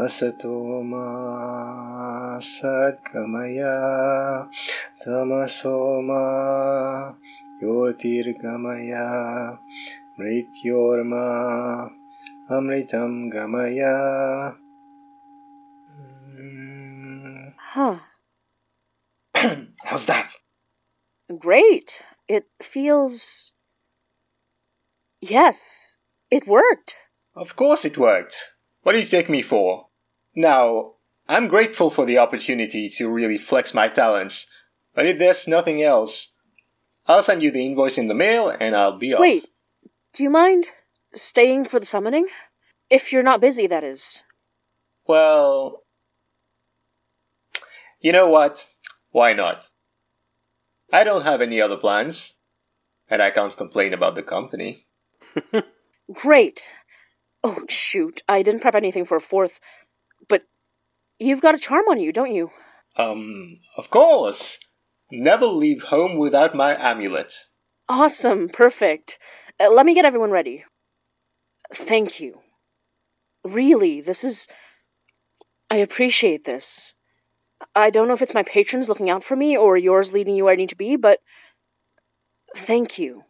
असतो 0.00 0.82
मा 0.82 1.06
सद्गमया 2.42 3.74
तमसो 5.02 5.78
मा 6.08 6.22
ज्योतिर्गमया 7.60 9.06
मृत्योर्मा 10.18 11.24
अमृतं 12.56 13.12
गमया 13.34 13.94
Huh. 17.72 17.98
How's 19.84 20.06
that? 20.06 20.34
Great. 21.38 21.94
It 22.26 22.46
feels. 22.60 23.52
Yes, 25.20 25.58
it 26.30 26.48
worked. 26.48 26.94
Of 27.36 27.54
course 27.54 27.84
it 27.84 27.96
worked. 27.96 28.36
What 28.82 28.92
do 28.92 28.98
you 28.98 29.06
take 29.06 29.28
me 29.28 29.42
for? 29.42 29.86
Now, 30.34 30.94
I'm 31.28 31.46
grateful 31.46 31.90
for 31.90 32.06
the 32.06 32.18
opportunity 32.18 32.88
to 32.96 33.08
really 33.08 33.38
flex 33.38 33.72
my 33.72 33.88
talents, 33.88 34.46
but 34.94 35.06
if 35.06 35.18
there's 35.18 35.46
nothing 35.46 35.80
else, 35.80 36.30
I'll 37.06 37.22
send 37.22 37.42
you 37.42 37.52
the 37.52 37.64
invoice 37.64 37.98
in 37.98 38.08
the 38.08 38.14
mail 38.14 38.48
and 38.48 38.74
I'll 38.74 38.98
be 38.98 39.14
off. 39.14 39.20
Wait, 39.20 39.46
do 40.12 40.24
you 40.24 40.30
mind 40.30 40.66
Staying 41.15 41.65
for 41.65 41.79
the 41.79 41.85
summoning? 41.85 42.27
If 42.89 43.11
you're 43.11 43.23
not 43.23 43.41
busy, 43.41 43.67
that 43.67 43.83
is. 43.83 44.21
Well, 45.07 45.83
you 47.99 48.11
know 48.11 48.27
what? 48.27 48.65
Why 49.11 49.33
not? 49.33 49.67
I 50.91 51.03
don't 51.03 51.23
have 51.23 51.41
any 51.41 51.61
other 51.61 51.77
plans, 51.77 52.33
and 53.09 53.21
I 53.21 53.31
can't 53.31 53.57
complain 53.57 53.93
about 53.93 54.15
the 54.15 54.23
company. 54.23 54.85
Great. 56.13 56.61
Oh, 57.43 57.57
shoot. 57.67 58.21
I 58.27 58.43
didn't 58.43 58.61
prep 58.61 58.75
anything 58.75 59.05
for 59.05 59.17
a 59.17 59.21
fourth. 59.21 59.53
But 60.27 60.43
you've 61.19 61.41
got 61.41 61.55
a 61.55 61.59
charm 61.59 61.85
on 61.89 61.99
you, 61.99 62.11
don't 62.11 62.33
you? 62.33 62.51
Um, 62.97 63.59
of 63.77 63.89
course. 63.89 64.57
Never 65.11 65.45
leave 65.45 65.83
home 65.83 66.17
without 66.17 66.55
my 66.55 66.75
amulet. 66.75 67.33
Awesome. 67.87 68.49
Perfect. 68.49 69.17
Uh, 69.59 69.69
let 69.69 69.85
me 69.85 69.93
get 69.93 70.05
everyone 70.05 70.31
ready. 70.31 70.63
Thank 71.75 72.19
you. 72.19 72.39
Really, 73.43 74.01
this 74.01 74.23
is. 74.23 74.47
I 75.69 75.77
appreciate 75.77 76.45
this. 76.45 76.93
I 77.75 77.89
don't 77.89 78.07
know 78.07 78.13
if 78.13 78.21
it's 78.21 78.33
my 78.33 78.43
patrons 78.43 78.89
looking 78.89 79.09
out 79.09 79.23
for 79.23 79.35
me 79.35 79.57
or 79.57 79.77
yours 79.77 80.11
leading 80.11 80.35
you 80.35 80.45
where 80.45 80.53
I 80.53 80.57
need 80.57 80.69
to 80.69 80.75
be, 80.75 80.95
but. 80.95 81.19
Thank 82.55 82.97
you. 82.97 83.23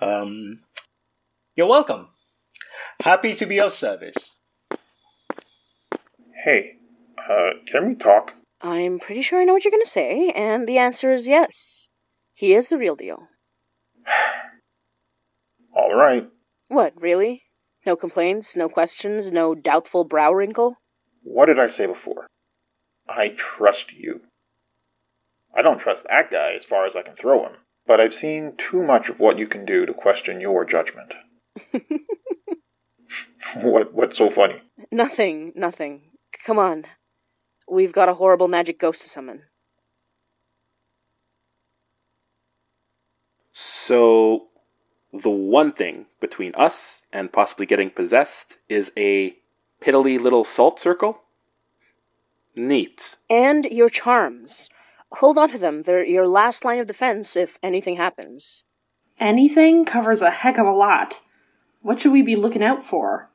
Um, 0.00 0.60
you're 1.56 1.66
welcome. 1.66 2.08
Happy 3.00 3.34
to 3.34 3.46
be 3.46 3.58
of 3.60 3.72
service. 3.72 4.30
Hey, 6.44 6.76
uh, 7.28 7.50
can 7.66 7.88
we 7.88 7.94
talk? 7.96 8.34
I'm 8.60 8.98
pretty 8.98 9.22
sure 9.22 9.40
I 9.40 9.44
know 9.44 9.52
what 9.52 9.64
you're 9.64 9.72
going 9.72 9.82
to 9.82 9.90
say, 9.90 10.30
and 10.30 10.68
the 10.68 10.78
answer 10.78 11.12
is 11.12 11.26
yes. 11.26 11.88
He 12.34 12.54
is 12.54 12.68
the 12.68 12.78
real 12.78 12.94
deal. 12.94 13.28
All 15.74 15.94
right. 15.94 16.28
What, 16.68 17.00
really? 17.00 17.42
No 17.84 17.96
complaints, 17.96 18.56
no 18.56 18.68
questions, 18.68 19.30
no 19.30 19.54
doubtful 19.54 20.04
brow 20.04 20.32
wrinkle? 20.32 20.76
What 21.22 21.46
did 21.46 21.60
I 21.60 21.68
say 21.68 21.86
before? 21.86 22.26
I 23.08 23.28
trust 23.36 23.92
you. 23.92 24.22
I 25.54 25.62
don't 25.62 25.78
trust 25.78 26.04
that 26.08 26.30
guy 26.30 26.52
as 26.52 26.64
far 26.64 26.86
as 26.86 26.96
I 26.96 27.02
can 27.02 27.14
throw 27.14 27.44
him, 27.44 27.52
but 27.86 28.00
I've 28.00 28.14
seen 28.14 28.54
too 28.58 28.82
much 28.82 29.08
of 29.08 29.20
what 29.20 29.38
you 29.38 29.46
can 29.46 29.64
do 29.64 29.86
to 29.86 29.94
question 29.94 30.40
your 30.40 30.64
judgment. 30.64 31.14
what 33.62 33.94
what's 33.94 34.18
so 34.18 34.28
funny? 34.28 34.60
Nothing, 34.90 35.52
nothing. 35.54 36.02
Come 36.44 36.58
on. 36.58 36.84
We've 37.68 37.92
got 37.92 38.08
a 38.08 38.14
horrible 38.14 38.48
magic 38.48 38.78
ghost 38.78 39.02
to 39.02 39.08
summon. 39.08 39.42
So, 43.52 44.48
the 45.22 45.30
one 45.30 45.72
thing 45.72 46.06
between 46.20 46.54
us 46.54 47.00
and 47.12 47.32
possibly 47.32 47.66
getting 47.66 47.90
possessed 47.90 48.56
is 48.68 48.90
a 48.96 49.36
piddly 49.82 50.20
little 50.20 50.44
salt 50.44 50.80
circle? 50.80 51.20
Neat. 52.54 53.00
And 53.28 53.64
your 53.66 53.90
charms. 53.90 54.70
Hold 55.12 55.38
on 55.38 55.50
to 55.50 55.58
them. 55.58 55.82
They're 55.82 56.04
your 56.04 56.26
last 56.26 56.64
line 56.64 56.78
of 56.78 56.86
defense 56.86 57.36
if 57.36 57.58
anything 57.62 57.96
happens. 57.96 58.64
Anything 59.18 59.84
covers 59.84 60.20
a 60.20 60.30
heck 60.30 60.58
of 60.58 60.66
a 60.66 60.72
lot. 60.72 61.16
What 61.82 62.00
should 62.00 62.12
we 62.12 62.22
be 62.22 62.36
looking 62.36 62.62
out 62.62 62.86
for? 62.88 63.30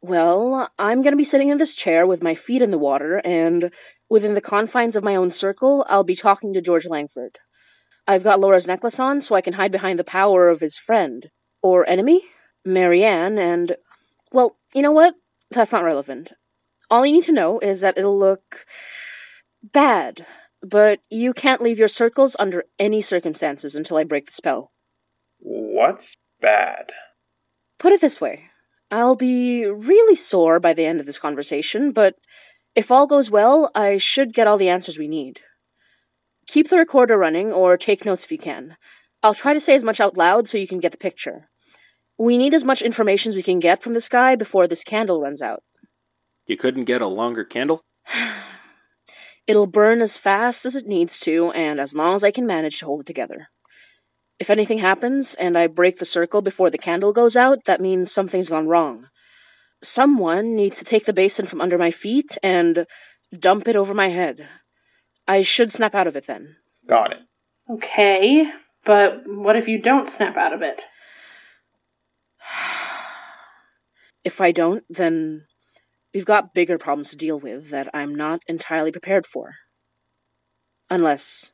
Well, 0.00 0.68
I'm 0.78 1.02
going 1.02 1.12
to 1.12 1.16
be 1.16 1.24
sitting 1.24 1.50
in 1.50 1.58
this 1.58 1.76
chair 1.76 2.06
with 2.06 2.22
my 2.22 2.34
feet 2.34 2.60
in 2.60 2.72
the 2.72 2.78
water, 2.78 3.18
and 3.18 3.70
within 4.08 4.34
the 4.34 4.40
confines 4.40 4.96
of 4.96 5.04
my 5.04 5.14
own 5.14 5.30
circle, 5.30 5.86
I'll 5.88 6.02
be 6.02 6.16
talking 6.16 6.54
to 6.54 6.60
George 6.60 6.86
Langford. 6.86 7.38
I've 8.06 8.24
got 8.24 8.40
Laura's 8.40 8.66
necklace 8.66 8.98
on, 9.00 9.20
so 9.20 9.34
I 9.34 9.40
can 9.40 9.52
hide 9.54 9.72
behind 9.72 9.98
the 9.98 10.04
power 10.04 10.48
of 10.48 10.60
his 10.60 10.78
friend. 10.78 11.28
Or 11.62 11.88
enemy? 11.88 12.22
Marianne, 12.64 13.38
and. 13.38 13.76
Well, 14.32 14.56
you 14.74 14.82
know 14.82 14.92
what? 14.92 15.14
That's 15.50 15.72
not 15.72 15.84
relevant. 15.84 16.32
All 16.90 17.06
you 17.06 17.12
need 17.12 17.24
to 17.24 17.32
know 17.32 17.58
is 17.60 17.80
that 17.80 17.98
it'll 17.98 18.18
look. 18.18 18.66
bad. 19.62 20.26
But 20.62 21.00
you 21.10 21.32
can't 21.34 21.62
leave 21.62 21.78
your 21.78 21.88
circles 21.88 22.36
under 22.38 22.64
any 22.78 23.02
circumstances 23.02 23.74
until 23.76 23.96
I 23.96 24.04
break 24.04 24.26
the 24.26 24.32
spell. 24.32 24.72
What's 25.40 26.16
bad? 26.40 26.92
Put 27.78 27.92
it 27.92 28.00
this 28.00 28.20
way 28.20 28.44
I'll 28.90 29.16
be 29.16 29.66
really 29.66 30.14
sore 30.16 30.60
by 30.60 30.74
the 30.74 30.84
end 30.84 31.00
of 31.00 31.06
this 31.06 31.18
conversation, 31.18 31.92
but 31.92 32.14
if 32.74 32.90
all 32.90 33.06
goes 33.06 33.30
well, 33.30 33.70
I 33.74 33.98
should 33.98 34.34
get 34.34 34.46
all 34.46 34.58
the 34.58 34.68
answers 34.68 34.98
we 34.98 35.08
need. 35.08 35.40
Keep 36.48 36.68
the 36.68 36.76
recorder 36.76 37.16
running, 37.16 37.52
or 37.52 37.76
take 37.76 38.04
notes 38.04 38.24
if 38.24 38.32
you 38.32 38.38
can. 38.38 38.76
I'll 39.22 39.34
try 39.34 39.54
to 39.54 39.60
say 39.60 39.74
as 39.74 39.84
much 39.84 40.00
out 40.00 40.16
loud 40.16 40.48
so 40.48 40.58
you 40.58 40.66
can 40.66 40.80
get 40.80 40.92
the 40.92 40.98
picture. 40.98 41.48
We 42.18 42.38
need 42.38 42.54
as 42.54 42.64
much 42.64 42.82
information 42.82 43.30
as 43.30 43.36
we 43.36 43.42
can 43.42 43.60
get 43.60 43.82
from 43.82 43.94
this 43.94 44.08
guy 44.08 44.36
before 44.36 44.66
this 44.66 44.84
candle 44.84 45.20
runs 45.20 45.40
out. 45.40 45.62
You 46.46 46.56
couldn't 46.56 46.84
get 46.84 47.00
a 47.00 47.06
longer 47.06 47.44
candle? 47.44 47.82
It'll 49.46 49.66
burn 49.66 50.02
as 50.02 50.16
fast 50.16 50.66
as 50.66 50.76
it 50.76 50.86
needs 50.86 51.18
to, 51.20 51.50
and 51.52 51.80
as 51.80 51.94
long 51.94 52.14
as 52.14 52.24
I 52.24 52.30
can 52.30 52.46
manage 52.46 52.78
to 52.80 52.86
hold 52.86 53.00
it 53.02 53.06
together. 53.06 53.48
If 54.38 54.50
anything 54.50 54.78
happens 54.78 55.34
and 55.34 55.56
I 55.56 55.68
break 55.68 55.98
the 55.98 56.04
circle 56.04 56.42
before 56.42 56.70
the 56.70 56.78
candle 56.78 57.12
goes 57.12 57.36
out, 57.36 57.64
that 57.66 57.80
means 57.80 58.10
something's 58.10 58.48
gone 58.48 58.66
wrong. 58.66 59.08
Someone 59.82 60.54
needs 60.56 60.78
to 60.78 60.84
take 60.84 61.04
the 61.04 61.12
basin 61.12 61.46
from 61.46 61.60
under 61.60 61.78
my 61.78 61.90
feet 61.90 62.36
and 62.42 62.86
dump 63.38 63.68
it 63.68 63.76
over 63.76 63.94
my 63.94 64.08
head. 64.08 64.48
I 65.26 65.42
should 65.42 65.72
snap 65.72 65.94
out 65.94 66.06
of 66.06 66.16
it 66.16 66.26
then. 66.26 66.56
Got 66.86 67.12
it. 67.12 67.20
Okay, 67.70 68.44
but 68.84 69.22
what 69.26 69.56
if 69.56 69.68
you 69.68 69.80
don't 69.80 70.10
snap 70.10 70.36
out 70.36 70.52
of 70.52 70.62
it? 70.62 70.82
If 74.24 74.40
I 74.40 74.52
don't, 74.52 74.84
then 74.88 75.46
we've 76.14 76.24
got 76.24 76.54
bigger 76.54 76.78
problems 76.78 77.10
to 77.10 77.16
deal 77.16 77.40
with 77.40 77.70
that 77.70 77.88
I'm 77.92 78.14
not 78.14 78.40
entirely 78.46 78.92
prepared 78.92 79.26
for. 79.26 79.50
Unless. 80.88 81.50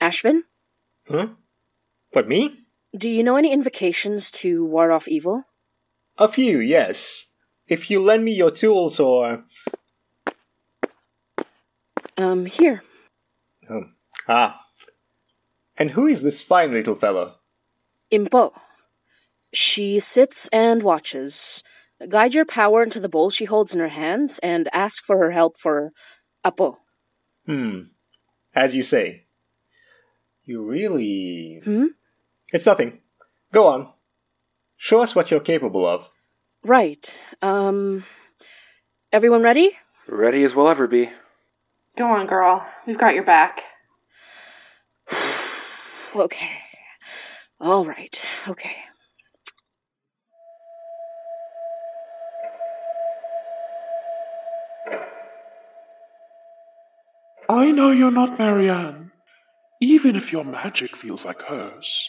Ashvin? 0.00 0.40
Huh? 1.06 1.26
What, 2.12 2.28
me? 2.28 2.60
Do 2.96 3.10
you 3.10 3.22
know 3.22 3.36
any 3.36 3.52
invocations 3.52 4.30
to 4.40 4.64
ward 4.64 4.90
off 4.90 5.06
evil? 5.06 5.44
A 6.16 6.32
few, 6.32 6.60
yes. 6.60 7.26
If 7.66 7.90
you 7.90 8.02
lend 8.02 8.24
me 8.24 8.32
your 8.32 8.50
tools 8.50 8.98
or. 8.98 9.44
Um, 12.18 12.46
here. 12.46 12.82
Oh. 13.70 13.84
Ah. 14.26 14.60
And 15.76 15.90
who 15.90 16.06
is 16.08 16.20
this 16.20 16.40
fine 16.40 16.72
little 16.72 16.96
fellow? 16.96 17.36
Impo. 18.12 18.52
She 19.54 20.00
sits 20.00 20.48
and 20.52 20.82
watches. 20.82 21.62
Guide 22.08 22.34
your 22.34 22.44
power 22.44 22.82
into 22.82 23.00
the 23.00 23.08
bowl 23.08 23.30
she 23.30 23.44
holds 23.44 23.72
in 23.72 23.80
her 23.80 23.88
hands 23.88 24.40
and 24.42 24.68
ask 24.72 25.04
for 25.04 25.16
her 25.18 25.30
help 25.30 25.58
for 25.58 25.92
Apo. 26.44 26.78
Hmm. 27.46 27.82
As 28.54 28.74
you 28.74 28.82
say. 28.82 29.24
You 30.44 30.64
really. 30.64 31.60
Hmm? 31.62 31.86
It's 32.52 32.66
nothing. 32.66 32.98
Go 33.52 33.68
on. 33.68 33.92
Show 34.76 35.00
us 35.00 35.14
what 35.14 35.30
you're 35.30 35.40
capable 35.40 35.86
of. 35.86 36.08
Right. 36.64 37.08
Um. 37.42 38.04
Everyone 39.12 39.42
ready? 39.42 39.70
Ready 40.08 40.42
as 40.44 40.54
we'll 40.54 40.68
ever 40.68 40.86
be. 40.86 41.10
Go 41.98 42.04
on, 42.04 42.28
girl. 42.28 42.64
We've 42.86 42.98
got 42.98 43.14
your 43.14 43.24
back. 43.24 43.62
Okay. 46.16 46.50
All 47.60 47.84
right. 47.84 48.18
Okay. 48.48 48.76
I 57.50 57.70
know 57.70 57.90
you're 57.90 58.10
not 58.10 58.38
Marianne, 58.38 59.12
even 59.82 60.16
if 60.16 60.32
your 60.32 60.44
magic 60.44 60.96
feels 60.96 61.26
like 61.26 61.42
hers. 61.42 62.08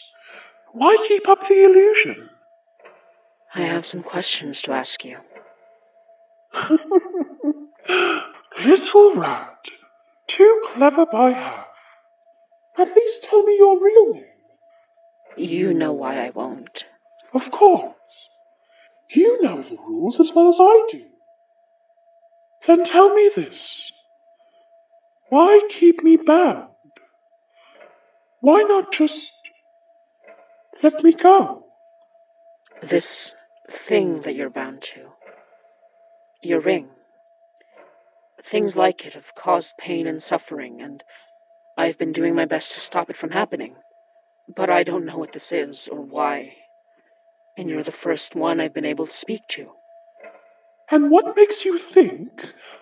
Why 0.72 0.96
keep 1.06 1.28
up 1.28 1.40
the 1.46 1.64
illusion? 1.64 2.30
I 3.54 3.60
have 3.62 3.84
some 3.84 4.02
questions 4.02 4.62
to 4.62 4.72
ask 4.72 5.04
you. 5.04 5.18
Little 8.64 9.14
rat, 9.14 9.49
too 10.36 10.62
clever 10.74 11.06
by 11.06 11.32
half. 11.32 11.66
At 12.78 12.94
least 12.94 13.24
tell 13.24 13.42
me 13.42 13.56
your 13.58 13.82
real 13.82 14.14
name. 14.14 14.24
You 15.36 15.74
know 15.74 15.92
why 15.92 16.26
I 16.26 16.30
won't. 16.30 16.84
Of 17.34 17.50
course. 17.50 17.94
You 19.10 19.42
know 19.42 19.62
the 19.62 19.76
rules 19.76 20.20
as 20.20 20.32
well 20.34 20.48
as 20.48 20.56
I 20.60 20.88
do. 20.90 21.04
Then 22.66 22.84
tell 22.84 23.14
me 23.14 23.30
this. 23.34 23.92
Why 25.28 25.60
keep 25.70 26.02
me 26.02 26.16
bound? 26.16 26.68
Why 28.40 28.62
not 28.62 28.92
just 28.92 29.32
Let 30.82 31.02
me 31.04 31.12
go. 31.12 31.66
This 32.82 33.32
thing 33.86 34.22
that 34.22 34.34
you're 34.34 34.50
bound 34.50 34.82
to. 34.94 35.10
Your 36.42 36.60
ring. 36.60 36.88
Things 38.44 38.76
like 38.76 39.04
it 39.04 39.14
have 39.14 39.34
caused 39.34 39.76
pain 39.76 40.06
and 40.06 40.22
suffering, 40.22 40.80
and 40.80 41.02
I've 41.76 41.98
been 41.98 42.12
doing 42.12 42.34
my 42.34 42.44
best 42.46 42.72
to 42.72 42.80
stop 42.80 43.10
it 43.10 43.16
from 43.16 43.30
happening. 43.30 43.76
But 44.54 44.70
I 44.70 44.82
don't 44.82 45.04
know 45.04 45.18
what 45.18 45.32
this 45.32 45.52
is 45.52 45.88
or 45.90 46.00
why. 46.00 46.54
And 47.56 47.68
you're 47.68 47.84
the 47.84 47.92
first 47.92 48.34
one 48.34 48.60
I've 48.60 48.74
been 48.74 48.84
able 48.84 49.06
to 49.06 49.12
speak 49.12 49.46
to. 49.48 49.70
And 50.90 51.10
what 51.10 51.36
makes 51.36 51.64
you 51.64 51.78
think 51.78 52.30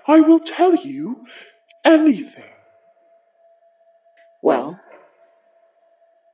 I 0.06 0.20
will 0.20 0.40
tell 0.40 0.74
you 0.74 1.26
anything? 1.84 2.54
Well, 4.40 4.80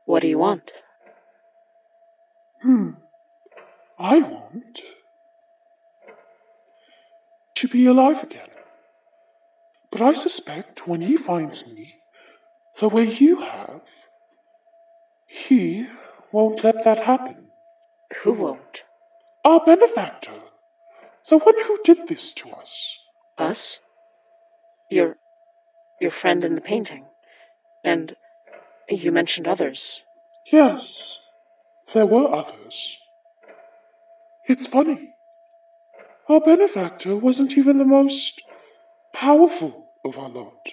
what 0.05 0.21
do 0.21 0.29
you 0.29 0.39
want? 0.39 0.71
Hmm. 2.63 2.91
I 3.99 4.19
want 4.19 4.81
to 7.57 7.69
be 7.69 7.87
alive 7.87 8.23
again. 8.23 8.54
But 9.95 10.03
I 10.03 10.13
suspect 10.13 10.89
when 10.89 11.03
he 11.03 11.17
finds 11.17 11.65
me, 11.65 11.95
the 12.81 12.89
way 12.89 13.05
you 13.05 13.41
have, 13.43 13.83
he 15.29 15.87
won't 16.33 16.65
let 16.65 16.83
that 16.83 16.99
happen. 16.99 17.47
Who 18.25 18.33
won't? 18.33 18.83
Our 19.45 19.65
benefactor, 19.65 20.41
the 21.31 21.39
one 21.39 21.55
who 21.69 21.79
did 21.85 22.09
this 22.09 22.33
to 22.33 22.51
us. 22.51 22.99
Us? 23.39 23.79
Your. 24.91 25.17
your 26.01 26.11
friend 26.11 26.43
in 26.45 26.57
the 26.57 26.61
painting. 26.61 27.05
And 27.85 28.17
you 28.89 29.13
mentioned 29.13 29.47
others. 29.47 30.01
Yes, 30.51 30.93
there 31.95 32.07
were 32.07 32.35
others. 32.35 32.97
It's 34.49 34.67
funny. 34.67 35.15
Our 36.29 36.41
benefactor 36.41 37.15
wasn't 37.15 37.53
even 37.53 37.79
the 37.79 37.85
most 37.85 38.43
powerful 39.13 39.84
of 40.05 40.19
our 40.19 40.29
lot. 40.29 40.69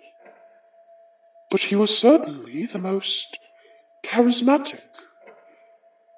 But 1.49 1.61
he 1.61 1.75
was 1.75 1.97
certainly 1.97 2.65
the 2.65 2.79
most 2.79 3.39
charismatic, 4.05 4.81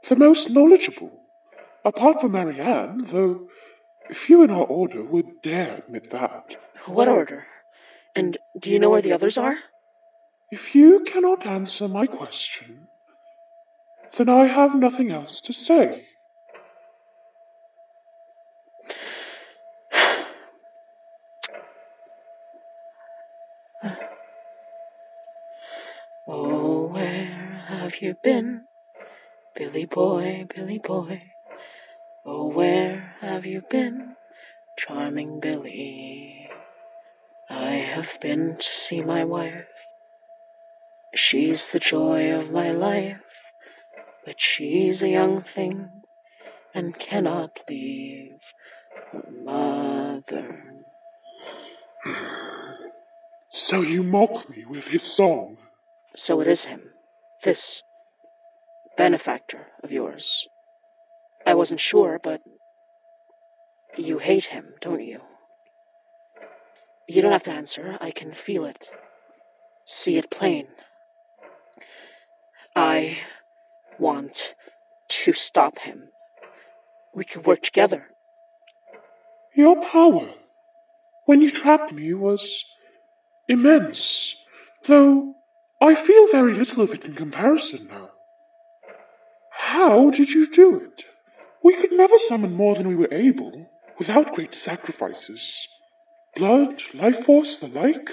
the 0.10 0.16
most 0.16 0.50
knowledgeable, 0.50 1.12
apart 1.84 2.22
from 2.22 2.32
Marianne, 2.32 3.08
though 3.12 3.48
few 4.14 4.44
in 4.44 4.52
our 4.52 4.66
order 4.66 5.04
would 5.04 5.42
dare 5.42 5.78
admit 5.78 6.12
that. 6.12 6.56
What 6.86 7.08
order? 7.08 7.46
And 8.16 8.38
do 8.60 8.70
you 8.70 8.80
know 8.80 8.90
where 8.90 9.02
the 9.02 9.14
others 9.14 9.38
are? 9.38 9.56
If 10.52 10.76
you 10.76 11.06
cannot 11.12 11.48
answer 11.48 11.88
my 11.88 12.06
question, 12.06 12.88
then 14.18 14.30
I 14.30 14.46
have 14.46 14.76
nothing 14.76 15.12
else 15.12 15.42
to 15.42 15.54
say. 15.54 16.06
Oh, 26.26 26.88
where 26.88 27.66
have 27.68 27.96
you 28.00 28.16
been? 28.24 28.64
Billy 29.56 29.86
boy, 29.86 30.46
Billy 30.56 30.80
boy. 30.80 31.22
Oh, 32.26 32.48
where 32.48 33.16
have 33.20 33.46
you 33.46 33.62
been? 33.70 34.16
Charming 34.78 35.42
Billy. 35.42 36.48
I 37.50 37.72
have 37.72 38.08
been 38.22 38.56
to 38.58 38.64
see 38.64 39.02
my 39.04 39.26
wife. 39.26 39.68
She's 41.14 41.68
the 41.68 41.80
joy 41.80 42.32
of 42.32 42.52
my 42.52 42.72
life, 42.72 43.20
but 44.26 44.40
she's 44.40 45.02
a 45.02 45.10
young 45.10 45.44
thing 45.44 45.90
and 46.74 46.98
cannot 46.98 47.60
leave 47.70 48.40
her 49.12 49.24
mother. 49.44 50.64
So 53.50 53.82
you 53.82 54.04
mock 54.04 54.50
me 54.50 54.64
with 54.66 54.86
his 54.86 55.04
song. 55.04 55.58
So 56.16 56.42
it 56.42 56.48
is 56.48 56.66
him, 56.66 56.82
this 57.44 57.82
benefactor 58.98 59.68
of 59.84 59.92
yours. 59.92 60.48
I 61.46 61.56
wasn't 61.56 61.80
sure, 61.80 62.20
but 62.24 62.42
you 63.98 64.20
hate 64.20 64.46
him, 64.46 64.74
don't 64.82 65.04
you? 65.04 65.20
You 67.08 67.22
don't 67.22 67.32
have 67.32 67.44
to 67.44 67.52
answer. 67.52 67.98
I 68.00 68.12
can 68.12 68.34
feel 68.34 68.66
it, 68.66 68.86
see 69.86 70.18
it 70.18 70.30
plain. 70.30 70.68
I 72.76 73.18
want 74.00 74.40
to 75.10 75.34
stop 75.34 75.80
him. 75.80 76.10
We 77.14 77.26
could 77.26 77.46
work 77.46 77.62
together. 77.62 78.08
Your 79.56 79.84
power, 79.84 80.30
when 81.26 81.42
you 81.42 81.52
trapped 81.52 81.92
me, 81.92 82.14
was 82.14 82.64
immense, 83.48 84.36
though 84.88 85.36
I 85.84 85.96
feel 85.96 86.32
very 86.32 86.54
little 86.54 86.82
of 86.82 86.92
it 86.92 87.04
in 87.04 87.14
comparison 87.14 87.90
now. 87.92 88.12
How 89.52 90.12
did 90.12 90.30
you 90.30 90.50
do 90.50 90.78
it? 90.78 91.04
We 91.62 91.76
could 91.76 91.92
never 91.92 92.18
summon 92.18 92.54
more 92.54 92.76
than 92.76 92.88
we 92.88 92.96
were 92.96 93.14
able, 93.14 93.68
without 94.00 94.34
great 94.34 94.56
sacrifices. 94.56 95.68
Blood, 96.38 96.82
life 96.94 97.26
force, 97.26 97.60
the 97.60 97.68
like. 97.68 98.12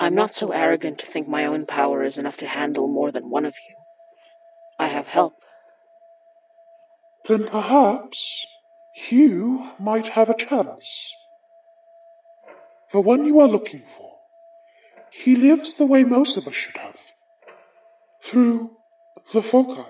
I'm 0.00 0.14
not 0.14 0.34
so 0.34 0.52
arrogant 0.52 0.98
to 1.00 1.06
think 1.06 1.28
my 1.28 1.44
own 1.44 1.66
power 1.66 2.02
is 2.02 2.16
enough 2.16 2.38
to 2.38 2.46
handle 2.46 2.88
more 2.88 3.12
than 3.12 3.28
one 3.28 3.44
of 3.44 3.52
you. 3.68 3.76
I 4.78 4.88
have 4.88 5.06
help. 5.06 5.34
Then 7.28 7.46
perhaps 7.46 8.46
you 9.10 9.68
might 9.78 10.06
have 10.06 10.30
a 10.30 10.34
chance. 10.34 10.90
The 12.94 13.00
one 13.00 13.26
you 13.26 13.40
are 13.40 13.48
looking 13.48 13.82
for. 13.98 14.05
He 15.10 15.36
lives 15.36 15.74
the 15.74 15.86
way 15.86 16.04
most 16.04 16.36
of 16.36 16.46
us 16.46 16.54
should 16.54 16.76
have. 16.76 16.96
Through 18.24 18.70
the 19.32 19.42
foci. 19.42 19.82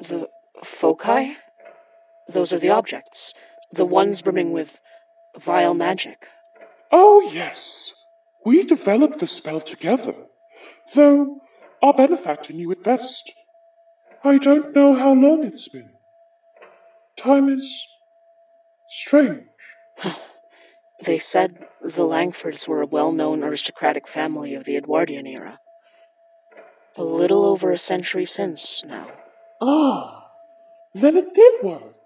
The 0.00 0.28
foci? 0.64 1.36
Those 2.28 2.52
are 2.52 2.58
the 2.58 2.70
objects, 2.70 3.34
the 3.72 3.84
ones 3.84 4.22
brimming 4.22 4.52
with 4.52 4.70
vile 5.44 5.74
magic. 5.74 6.26
Oh, 6.90 7.20
yes. 7.32 7.92
We 8.44 8.64
developed 8.64 9.20
the 9.20 9.26
spell 9.26 9.60
together, 9.60 10.14
though 10.94 11.40
our 11.82 11.92
benefactor 11.94 12.52
knew 12.52 12.70
it 12.72 12.84
best. 12.84 13.32
I 14.22 14.38
don't 14.38 14.74
know 14.74 14.94
how 14.94 15.12
long 15.12 15.44
it's 15.44 15.68
been. 15.68 15.90
Time 17.18 17.48
is 17.48 17.86
strange. 18.88 19.44
They 21.02 21.18
said 21.18 21.66
the 21.82 22.02
Langfords 22.02 22.68
were 22.68 22.82
a 22.82 22.86
well 22.86 23.12
known 23.12 23.42
aristocratic 23.42 24.06
family 24.06 24.54
of 24.54 24.64
the 24.64 24.76
Edwardian 24.76 25.26
era. 25.26 25.58
A 26.96 27.02
little 27.02 27.44
over 27.44 27.72
a 27.72 27.78
century 27.78 28.26
since 28.26 28.82
now. 28.86 29.10
Ah, 29.60 30.30
then 30.94 31.16
it 31.16 31.34
did 31.34 31.62
work. 31.62 31.96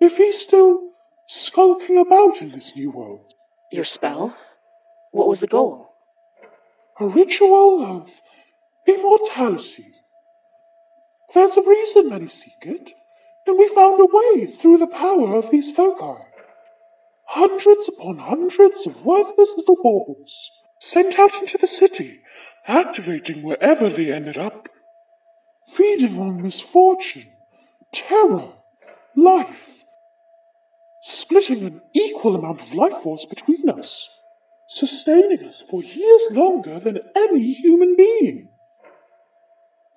If 0.00 0.18
he's 0.18 0.40
still 0.40 0.90
skulking 1.28 1.98
about 1.98 2.40
in 2.40 2.50
this 2.50 2.74
new 2.74 2.90
world. 2.90 3.34
Your 3.70 3.84
spell? 3.84 4.36
What 5.10 5.28
was 5.28 5.40
the 5.40 5.46
goal? 5.46 5.94
A 7.00 7.06
ritual 7.06 7.84
of 7.84 8.10
immortality. 8.86 9.94
There's 11.34 11.56
a 11.56 11.62
reason 11.62 12.08
many 12.08 12.28
seek 12.28 12.62
it, 12.62 12.92
and 13.46 13.58
we 13.58 13.68
found 13.68 14.00
a 14.00 14.06
way 14.06 14.46
through 14.46 14.78
the 14.78 14.86
power 14.86 15.34
of 15.34 15.50
these 15.50 15.74
folk 15.74 15.98
foci. 15.98 16.27
Hundreds 17.32 17.86
upon 17.88 18.16
hundreds 18.16 18.86
of 18.86 19.04
worthless 19.04 19.50
little 19.54 19.76
baubles 19.82 20.50
sent 20.80 21.18
out 21.18 21.34
into 21.42 21.58
the 21.58 21.66
city, 21.66 22.20
activating 22.66 23.42
wherever 23.42 23.90
they 23.90 24.10
ended 24.10 24.38
up, 24.38 24.66
feeding 25.74 26.18
on 26.18 26.40
misfortune, 26.40 27.30
terror, 27.92 28.48
life, 29.14 29.84
splitting 31.02 31.66
an 31.66 31.82
equal 31.94 32.34
amount 32.34 32.62
of 32.62 32.72
life 32.72 33.02
force 33.02 33.26
between 33.26 33.68
us, 33.68 34.08
sustaining 34.70 35.44
us 35.46 35.62
for 35.70 35.82
years 35.82 36.22
longer 36.30 36.80
than 36.80 36.98
any 37.14 37.52
human 37.52 37.94
being. 37.94 38.48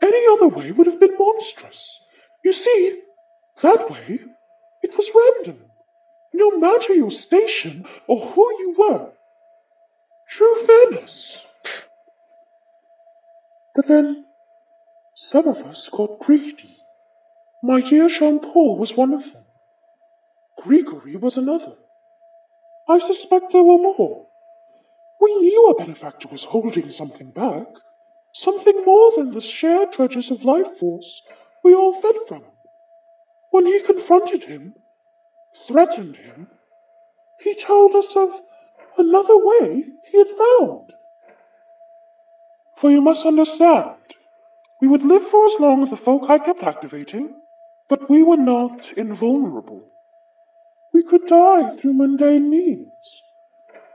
Any 0.01 0.27
other 0.33 0.49
way 0.49 0.73
would 0.73 0.87
have 0.87 0.99
been 0.99 1.17
monstrous. 1.17 2.01
You 2.43 2.51
see, 2.51 2.99
that 3.63 3.89
way, 3.89 4.19
it 4.83 4.97
was 4.97 5.09
random, 5.15 5.70
no 6.33 6.57
matter 6.57 6.93
your 6.93 7.11
station 7.11 7.85
or 8.07 8.31
who 8.31 8.47
you 8.59 8.75
were. 8.77 9.11
True 10.29 10.65
fairness. 10.65 11.37
But 13.75 13.87
then, 13.87 14.25
some 15.15 15.47
of 15.47 15.57
us 15.57 15.89
got 15.91 16.19
greedy. 16.19 16.77
My 17.63 17.81
dear 17.81 18.07
Jean 18.07 18.39
Paul 18.39 18.77
was 18.77 18.95
one 18.95 19.13
of 19.13 19.23
them. 19.23 19.43
Grigory 20.57 21.15
was 21.15 21.37
another. 21.37 21.75
I 22.87 22.99
suspect 22.99 23.51
there 23.51 23.63
were 23.63 23.77
more. 23.77 24.27
We 25.21 25.35
knew 25.35 25.67
our 25.67 25.85
benefactor 25.85 26.27
was 26.31 26.43
holding 26.43 26.91
something 26.91 27.31
back. 27.31 27.67
Something 28.33 28.83
more 28.85 29.11
than 29.15 29.31
the 29.31 29.41
shared 29.41 29.91
treasures 29.91 30.31
of 30.31 30.43
life 30.45 30.77
force 30.79 31.21
we 31.63 31.75
all 31.75 31.93
fed 32.01 32.15
from. 32.27 32.43
When 33.51 33.65
he 33.65 33.81
confronted 33.81 34.43
him, 34.43 34.73
threatened 35.67 36.15
him, 36.15 36.47
he 37.39 37.55
told 37.55 37.95
us 37.95 38.13
of 38.15 38.29
another 38.97 39.37
way 39.37 39.85
he 40.11 40.17
had 40.17 40.27
found. 40.27 40.93
For 42.77 42.89
you 42.91 43.01
must 43.01 43.25
understand, 43.25 43.95
we 44.81 44.87
would 44.87 45.03
live 45.03 45.27
for 45.27 45.45
as 45.45 45.59
long 45.59 45.83
as 45.83 45.91
the 45.91 45.97
foci 45.97 46.39
kept 46.39 46.63
activating, 46.63 47.35
but 47.87 48.09
we 48.09 48.23
were 48.23 48.37
not 48.37 48.91
invulnerable. 48.97 49.83
We 50.93 51.03
could 51.03 51.27
die 51.27 51.75
through 51.77 51.93
mundane 51.93 52.49
means, 52.49 53.21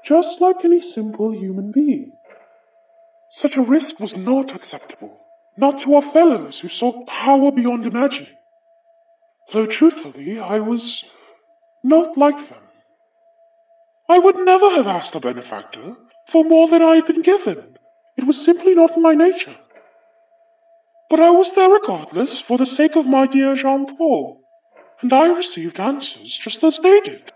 just 0.05 0.41
like 0.41 0.65
any 0.65 0.81
simple 0.81 1.33
human 1.33 1.73
being. 1.73 2.13
Such 3.31 3.57
a 3.57 3.63
risk 3.63 3.99
was 3.99 4.17
not 4.17 4.55
acceptable, 4.55 5.19
not 5.57 5.81
to 5.81 5.95
our 5.97 6.03
fellows 6.03 6.61
who 6.61 6.69
sought 6.69 7.07
power 7.07 7.51
beyond 7.51 7.85
imagining. 7.85 8.37
Though 9.53 9.67
truthfully, 9.67 10.39
I 10.39 10.61
was 10.61 11.05
not 11.87 12.19
like 12.19 12.49
them. 12.49 12.63
I 14.09 14.19
would 14.19 14.37
never 14.37 14.71
have 14.71 14.87
asked 14.89 15.15
a 15.15 15.21
benefactor 15.21 15.97
for 16.33 16.45
more 16.45 16.69
than 16.69 16.83
I 16.83 16.97
had 16.97 17.07
been 17.07 17.23
given. 17.23 17.79
It 18.17 18.27
was 18.27 18.45
simply 18.45 18.75
not 18.75 18.97
in 18.97 19.03
my 19.03 19.15
nature. 19.15 19.57
But 21.09 21.21
I 21.21 21.31
was 21.31 21.53
there 21.53 21.71
regardless 21.71 22.41
for 22.41 22.59
the 22.59 22.67
sake 22.67 22.97
of 22.97 23.07
my 23.07 23.27
dear 23.27 23.55
Jean 23.55 23.97
Paul, 23.97 24.41
and 25.01 25.13
I 25.13 25.27
received 25.27 25.79
answers 25.79 26.37
just 26.37 26.65
as 26.65 26.81
they 26.81 27.01
did. 27.01 27.31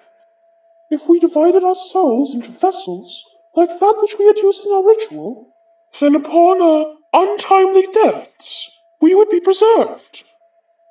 If 0.91 1.09
we 1.09 1.21
divided 1.21 1.63
our 1.63 1.77
souls 1.93 2.35
into 2.35 2.51
vessels 2.51 3.23
like 3.55 3.69
that 3.69 3.99
which 4.03 4.17
we 4.19 4.27
had 4.27 4.39
used 4.39 4.67
in 4.67 4.73
our 4.73 4.85
ritual, 4.85 5.55
then 6.01 6.17
upon 6.17 6.61
our 6.61 6.97
untimely 7.13 7.87
deaths 7.93 8.71
we 9.01 9.15
would 9.15 9.31
be 9.31 9.41
preserved. 9.41 10.25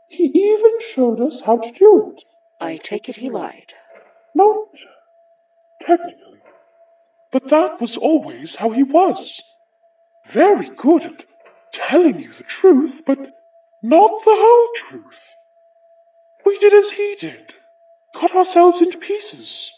He 0.08 0.24
even 0.24 0.80
showed 0.93 1.19
us 1.19 1.41
how 1.41 1.58
to 1.58 1.72
do 1.72 2.13
it. 2.15 2.24
I 2.60 2.78
take 2.78 3.08
it 3.10 3.15
he 3.15 3.30
lied. 3.30 3.74
Not 4.36 4.67
technically, 5.82 6.41
but 7.32 7.50
that 7.50 7.80
was 7.80 7.95
always 7.98 8.56
how 8.56 8.72
he 8.72 8.84
was. 8.84 9.41
Very 10.32 10.69
good 10.69 11.04
at 11.04 11.26
telling 11.72 12.19
you 12.19 12.34
the 12.34 12.43
truth, 12.43 13.02
but 13.06 13.19
not 13.82 14.12
the 14.26 14.36
whole 14.36 14.67
truth. 14.76 15.19
We 16.45 16.58
did 16.60 16.74
as 16.74 16.91
he 16.91 17.15
did, 17.19 17.54
cut 18.13 18.36
ourselves 18.36 18.82
into 18.82 18.98
pieces. 18.98 19.72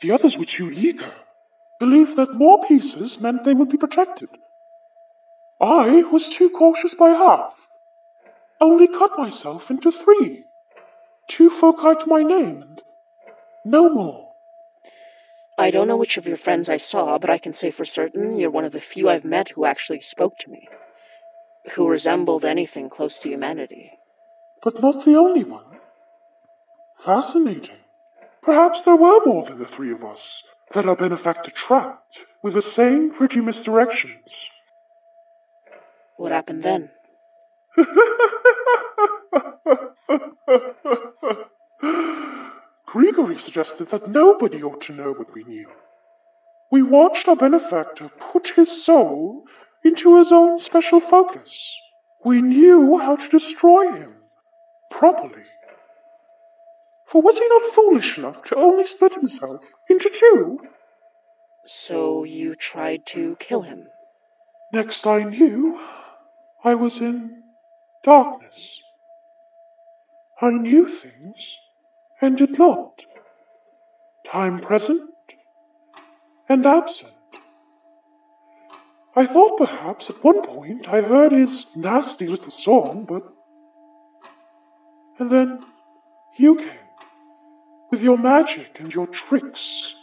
The 0.00 0.10
others 0.12 0.36
were 0.36 0.44
too 0.44 0.70
eager, 0.70 1.12
believed 1.78 2.16
that 2.16 2.34
more 2.34 2.64
pieces 2.66 3.20
meant 3.20 3.44
they 3.44 3.54
would 3.54 3.70
be 3.70 3.76
protected. 3.76 4.28
I 5.60 6.02
was 6.10 6.28
too 6.28 6.50
cautious 6.50 6.94
by 6.94 7.10
half, 7.10 7.54
only 8.60 8.88
cut 8.88 9.18
myself 9.18 9.70
into 9.70 9.92
three. 9.92 10.44
Two 11.28 11.50
foci 11.50 12.00
to 12.00 12.06
my 12.06 12.22
name, 12.22 12.62
and 12.62 12.82
no 13.64 13.88
more. 13.88 14.32
I 15.56 15.70
don't 15.70 15.88
know 15.88 15.96
which 15.96 16.16
of 16.16 16.26
your 16.26 16.36
friends 16.36 16.68
I 16.68 16.76
saw, 16.76 17.18
but 17.18 17.30
I 17.30 17.38
can 17.38 17.52
say 17.52 17.70
for 17.70 17.84
certain 17.84 18.36
you're 18.36 18.50
one 18.50 18.64
of 18.64 18.72
the 18.72 18.80
few 18.80 19.08
I've 19.08 19.24
met 19.24 19.50
who 19.50 19.64
actually 19.64 20.00
spoke 20.00 20.36
to 20.38 20.50
me, 20.50 20.68
who 21.74 21.88
resembled 21.88 22.44
anything 22.44 22.90
close 22.90 23.18
to 23.20 23.28
humanity. 23.28 23.92
But 24.62 24.82
not 24.82 25.04
the 25.04 25.16
only 25.16 25.44
one. 25.44 25.64
Fascinating. 27.04 27.78
Perhaps 28.42 28.82
there 28.82 28.96
were 28.96 29.24
more 29.24 29.46
than 29.46 29.58
the 29.58 29.66
three 29.66 29.92
of 29.92 30.04
us 30.04 30.42
that 30.74 30.86
our 30.86 30.96
benefactor 30.96 31.50
trapped 31.50 32.18
with 32.42 32.54
the 32.54 32.62
same 32.62 33.12
pretty 33.12 33.40
misdirections. 33.40 34.50
What 36.16 36.32
happened 36.32 36.62
then? 36.62 36.90
Grigory 42.86 43.38
suggested 43.38 43.90
that 43.90 44.08
nobody 44.08 44.62
ought 44.62 44.80
to 44.82 44.92
know 44.92 45.12
what 45.12 45.34
we 45.34 45.44
knew. 45.44 45.68
We 46.70 46.82
watched 46.82 47.28
our 47.28 47.36
benefactor 47.36 48.10
put 48.32 48.48
his 48.48 48.84
soul 48.84 49.44
into 49.84 50.16
his 50.18 50.32
own 50.32 50.58
special 50.60 51.00
focus. 51.00 51.76
We 52.24 52.40
knew 52.40 52.98
how 52.98 53.16
to 53.16 53.28
destroy 53.28 53.92
him 53.92 54.14
properly. 54.90 55.44
For 57.06 57.20
was 57.20 57.38
he 57.38 57.46
not 57.48 57.74
foolish 57.74 58.16
enough 58.18 58.42
to 58.44 58.56
only 58.56 58.86
split 58.86 59.14
himself 59.14 59.64
into 59.88 60.08
two? 60.08 60.60
So 61.66 62.24
you 62.24 62.54
tried 62.54 63.06
to 63.06 63.36
kill 63.38 63.62
him? 63.62 63.88
Next 64.72 65.06
I 65.06 65.22
knew, 65.22 65.78
I 66.64 66.74
was 66.74 66.96
in 66.98 67.42
darkness. 68.02 68.80
I 70.40 70.50
knew 70.50 70.88
things 70.88 71.56
and 72.20 72.36
did 72.36 72.58
not. 72.58 73.02
Time 74.30 74.60
present 74.60 75.10
and 76.48 76.66
absent. 76.66 77.12
I 79.16 79.26
thought 79.26 79.58
perhaps 79.58 80.10
at 80.10 80.24
one 80.24 80.42
point 80.44 80.88
I 80.88 81.00
heard 81.00 81.32
his 81.32 81.66
nasty 81.76 82.26
little 82.26 82.50
song, 82.50 83.06
but. 83.08 83.22
And 85.20 85.30
then 85.30 85.64
you 86.36 86.56
came 86.56 86.68
with 87.92 88.02
your 88.02 88.18
magic 88.18 88.80
and 88.80 88.92
your 88.92 89.06
tricks. 89.06 89.94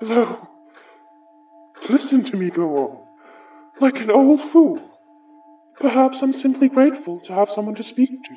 Though, 0.00 0.48
listen 1.90 2.24
to 2.24 2.36
me 2.36 2.48
go 2.48 2.78
on, 2.78 2.98
like 3.80 3.96
an 3.96 4.10
old 4.10 4.40
fool. 4.40 4.80
Perhaps 5.78 6.22
I'm 6.22 6.32
simply 6.32 6.68
grateful 6.68 7.20
to 7.20 7.34
have 7.34 7.50
someone 7.50 7.74
to 7.74 7.82
speak 7.82 8.10
to. 8.24 8.36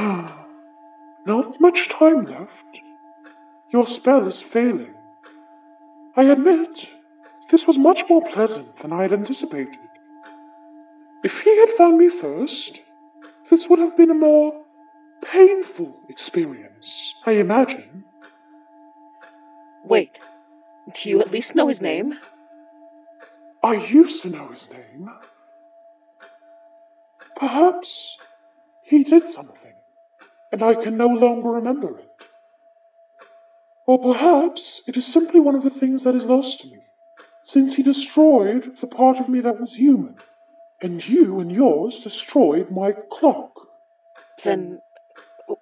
Not 1.26 1.60
much 1.60 1.88
time 1.90 2.24
left. 2.24 2.80
Your 3.70 3.86
spell 3.86 4.26
is 4.26 4.40
failing. 4.40 4.94
I 6.16 6.24
admit, 6.24 6.88
this 7.50 7.66
was 7.66 7.76
much 7.76 8.04
more 8.08 8.22
pleasant 8.22 8.78
than 8.80 8.92
I 8.92 9.02
had 9.02 9.12
anticipated. 9.12 9.78
If 11.22 11.40
he 11.40 11.58
had 11.58 11.70
found 11.76 11.98
me 11.98 12.08
first, 12.08 12.80
this 13.50 13.68
would 13.68 13.78
have 13.78 13.96
been 13.96 14.10
a 14.10 14.14
more 14.14 14.62
painful 15.22 15.94
experience, 16.08 17.14
I 17.26 17.32
imagine. 17.32 18.04
Wait, 19.84 20.18
do 20.94 21.10
you 21.10 21.20
at 21.20 21.30
least 21.30 21.54
know 21.54 21.68
his 21.68 21.82
name? 21.82 22.14
I 23.62 23.74
used 23.74 24.22
to 24.22 24.30
know 24.30 24.48
his 24.48 24.66
name. 24.70 25.10
Perhaps 27.36 28.16
he 28.82 29.04
did 29.04 29.28
something, 29.28 29.74
and 30.52 30.62
I 30.62 30.74
can 30.74 30.96
no 30.96 31.06
longer 31.06 31.50
remember 31.50 31.98
it. 31.98 32.06
Or 33.86 33.98
perhaps 33.98 34.82
it 34.86 34.96
is 34.96 35.06
simply 35.06 35.40
one 35.40 35.54
of 35.54 35.62
the 35.62 35.70
things 35.70 36.04
that 36.04 36.14
is 36.14 36.24
lost 36.24 36.60
to 36.60 36.66
me, 36.68 36.78
since 37.42 37.74
he 37.74 37.82
destroyed 37.82 38.76
the 38.80 38.86
part 38.86 39.18
of 39.18 39.28
me 39.28 39.40
that 39.40 39.60
was 39.60 39.72
human, 39.72 40.16
and 40.80 41.06
you 41.06 41.40
and 41.40 41.50
yours 41.50 42.00
destroyed 42.00 42.70
my 42.70 42.92
clock. 43.10 43.52
Then, 44.44 44.80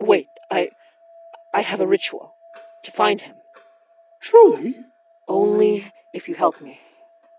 wait, 0.01 0.29
I. 0.51 0.70
I 1.53 1.62
have 1.62 1.81
a 1.81 1.87
ritual 1.87 2.35
to 2.85 2.92
find 2.92 3.20
him. 3.22 3.35
Truly? 4.20 4.77
Only 5.27 5.92
if 6.12 6.29
you 6.29 6.35
help 6.35 6.61
me. 6.61 6.79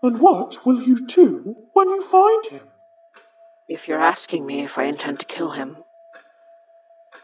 And 0.02 0.18
what 0.18 0.66
will 0.66 0.82
you 0.82 1.06
do 1.06 1.56
when 1.74 1.88
you 1.88 2.02
find 2.02 2.46
him? 2.46 2.68
If 3.68 3.86
you're 3.86 4.00
asking 4.00 4.44
me 4.46 4.64
if 4.64 4.78
I 4.78 4.84
intend 4.84 5.20
to 5.20 5.26
kill 5.26 5.52
him, 5.52 5.76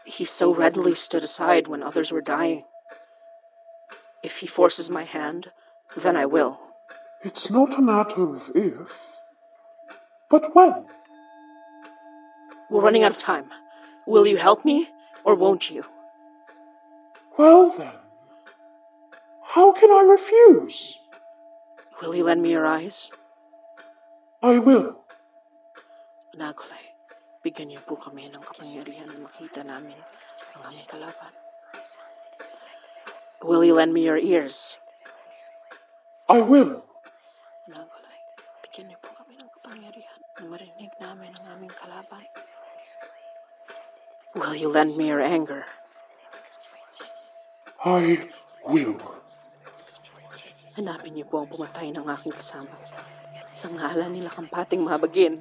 he 0.07 0.25
so 0.25 0.55
readily 0.55 0.95
stood 0.95 1.23
aside 1.23 1.67
when 1.67 1.83
others 1.83 2.11
were 2.11 2.21
dying. 2.21 2.63
If 4.23 4.37
he 4.37 4.47
forces 4.47 4.89
my 4.89 5.03
hand, 5.03 5.47
then 5.97 6.15
I 6.15 6.25
will. 6.25 6.59
It's 7.23 7.51
not 7.51 7.77
a 7.77 7.81
matter 7.81 8.23
of 8.23 8.49
if, 8.55 9.21
but 10.29 10.55
when. 10.55 10.85
We're 12.69 12.81
running 12.81 13.03
out 13.03 13.11
of 13.11 13.17
time. 13.17 13.45
Will 14.05 14.25
you 14.25 14.37
help 14.37 14.63
me, 14.63 14.87
or 15.25 15.35
won't 15.35 15.69
you? 15.69 15.83
Well 17.37 17.75
then, 17.77 17.93
how 19.43 19.73
can 19.73 19.91
I 19.91 20.01
refuse? 20.03 20.95
Will 22.01 22.15
you 22.15 22.23
lend 22.23 22.41
me 22.41 22.51
your 22.51 22.65
eyes? 22.65 23.11
I 24.41 24.59
will. 24.59 25.03
Nakulay, 26.37 26.86
bigyan 27.47 27.71
niyo 27.71 27.81
po 27.87 27.95
kami 27.95 28.27
ng 28.27 28.43
kapangyarihan 28.43 29.07
na 29.07 29.23
makita 29.23 29.63
namin 29.63 29.95
ang 30.59 30.67
aming 30.67 30.83
kalaban. 30.91 31.31
Will 33.39 33.63
you 33.63 33.71
lend 33.71 33.95
me 33.95 34.03
your 34.03 34.19
ears? 34.19 34.75
I 36.27 36.43
will. 36.43 36.83
Nakulay, 37.71 38.19
bigyan 38.67 38.91
niyo 38.91 38.99
po 38.99 39.15
kami 39.15 39.39
ng 39.39 39.47
kapangyarihan 39.47 40.19
na 40.19 40.43
marinig 40.43 40.91
namin 40.99 41.31
ang 41.39 41.45
aming 41.55 41.71
kalaban. 41.71 42.27
Will 44.35 44.51
you 44.59 44.67
lend 44.67 44.99
me 44.99 45.07
your 45.07 45.23
anger? 45.23 45.63
I 47.79 48.27
will. 48.67 48.99
Hanapin 50.75 51.15
niyo 51.15 51.31
po 51.31 51.47
ang 51.47 51.47
pumatay 51.47 51.95
ng 51.95 52.03
aking 52.11 52.35
kasama 52.35 52.75
sa 53.47 53.71
ngalan 53.71 54.11
nila 54.11 54.35
kampating 54.35 54.83
mabagin. 54.83 55.39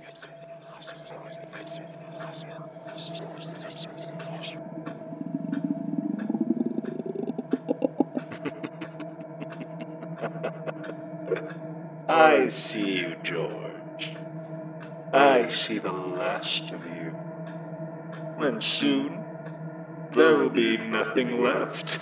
I 12.17 12.49
see 12.49 12.81
you, 12.81 13.15
George. 13.25 14.15
I 15.13 15.51
see 15.51 15.79
the 15.79 15.93
last 15.93 16.73
of 16.73 16.81
you. 16.87 17.13
And 18.39 18.65
soon, 18.65 19.23
there 20.15 20.39
will 20.39 20.49
be 20.49 20.79
nothing 20.79 21.43
left. 21.43 21.99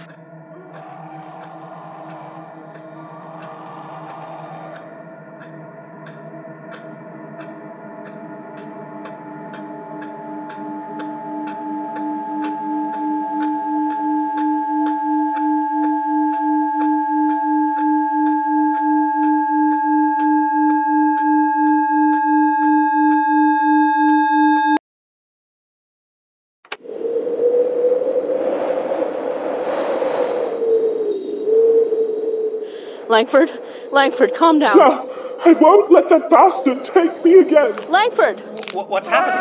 Langford, 33.14 33.48
Langford, 33.92 34.34
calm 34.34 34.58
down. 34.58 34.76
No, 34.76 35.08
I 35.44 35.52
won't 35.52 35.88
let 35.92 36.08
that 36.08 36.28
bastard 36.30 36.84
take 36.84 37.24
me 37.24 37.38
again. 37.38 37.76
Langford! 37.88 38.40
Wh- 38.72 38.90
what's 38.90 39.06
happening? 39.06 39.38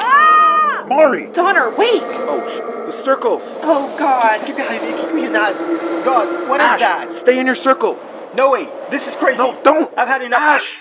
Ah! 0.00 0.86
Mari! 0.88 1.26
Donner, 1.32 1.76
wait! 1.76 2.00
Oh, 2.02 2.40
sh- 2.48 2.96
the 2.96 3.04
circles. 3.04 3.42
Oh 3.60 3.94
god. 3.98 4.46
Get 4.46 4.56
behind 4.56 4.82
me, 4.84 5.02
keep 5.02 5.14
me 5.14 5.28
not. 5.28 5.52
God, 6.06 6.48
what 6.48 6.62
is 6.62 6.66
Ash, 6.66 6.80
that? 6.80 7.12
Stay 7.12 7.38
in 7.38 7.44
your 7.44 7.54
circle. 7.54 7.98
No 8.34 8.52
way, 8.52 8.70
this 8.90 9.06
is 9.06 9.14
crazy. 9.16 9.36
No, 9.36 9.60
don't. 9.62 9.92
I've 9.94 10.08
had 10.08 10.22
enough. 10.22 10.40
Ash. 10.40 10.76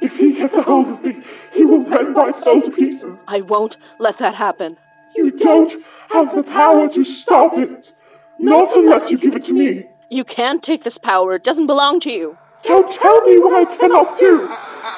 If 0.00 0.16
he 0.16 0.32
gets 0.32 0.54
a 0.54 0.62
hold 0.62 0.88
of 0.88 1.04
me, 1.04 1.22
he 1.52 1.66
will 1.66 1.84
rend 1.84 2.14
my 2.14 2.30
soul 2.30 2.62
to 2.62 2.70
pieces. 2.70 3.18
I 3.28 3.42
won't 3.42 3.76
let 3.98 4.16
that 4.20 4.34
happen. 4.36 4.78
You 5.14 5.32
don't 5.32 5.84
have 6.08 6.34
the 6.34 6.44
power 6.44 6.88
to 6.88 7.04
stop 7.04 7.58
it. 7.58 7.92
Not 8.42 8.74
unless 8.74 9.10
you 9.10 9.18
give 9.18 9.34
it 9.34 9.44
to 9.44 9.52
me. 9.52 9.84
You 10.10 10.24
can't 10.24 10.62
take 10.62 10.82
this 10.82 10.96
power. 10.96 11.34
It 11.34 11.44
doesn't 11.44 11.66
belong 11.66 12.00
to 12.00 12.10
you. 12.10 12.38
Don't 12.64 12.90
tell 12.90 13.20
me 13.22 13.38
what 13.38 13.54
I 13.54 13.76
cannot 13.76 14.18
do. 14.18 14.48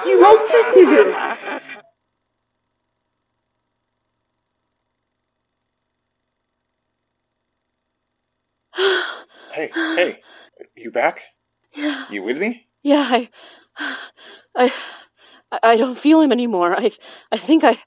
You 0.08 0.20
won't 0.20 0.50
keep 0.50 0.76
me 0.76 0.84
here. 0.86 1.60
Hey, 9.52 9.70
hey, 9.74 10.18
you 10.74 10.90
back? 10.90 11.20
Yeah. 11.76 12.06
You 12.10 12.22
with 12.22 12.38
me? 12.38 12.68
Yeah, 12.82 13.06
I, 13.06 13.28
I, 14.56 14.72
I 15.62 15.76
don't 15.76 15.98
feel 15.98 16.22
him 16.22 16.32
anymore. 16.32 16.74
I, 16.74 16.92
I 17.30 17.36
think 17.36 17.64
I. 17.64 17.78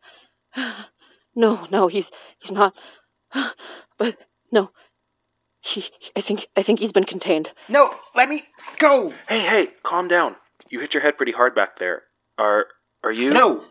No, 1.37 1.67
no, 1.69 1.87
he's 1.87 2.11
he's 2.39 2.51
not. 2.51 2.73
But 3.97 4.17
no, 4.51 4.69
he. 5.65 5.85
I 6.15 6.21
think 6.21 6.47
I 6.55 6.63
think 6.63 6.79
he's 6.79 6.91
been 6.91 7.05
contained. 7.05 7.49
No, 7.69 7.93
let 8.15 8.29
me 8.29 8.43
go. 8.79 9.13
Hey, 9.27 9.39
hey, 9.39 9.67
calm 9.83 10.07
down. 10.07 10.35
You 10.69 10.79
hit 10.79 10.93
your 10.93 11.03
head 11.03 11.17
pretty 11.17 11.31
hard 11.31 11.55
back 11.55 11.79
there. 11.79 12.03
Are 12.37 12.67
are 13.03 13.11
you? 13.11 13.31
No, 13.31 13.63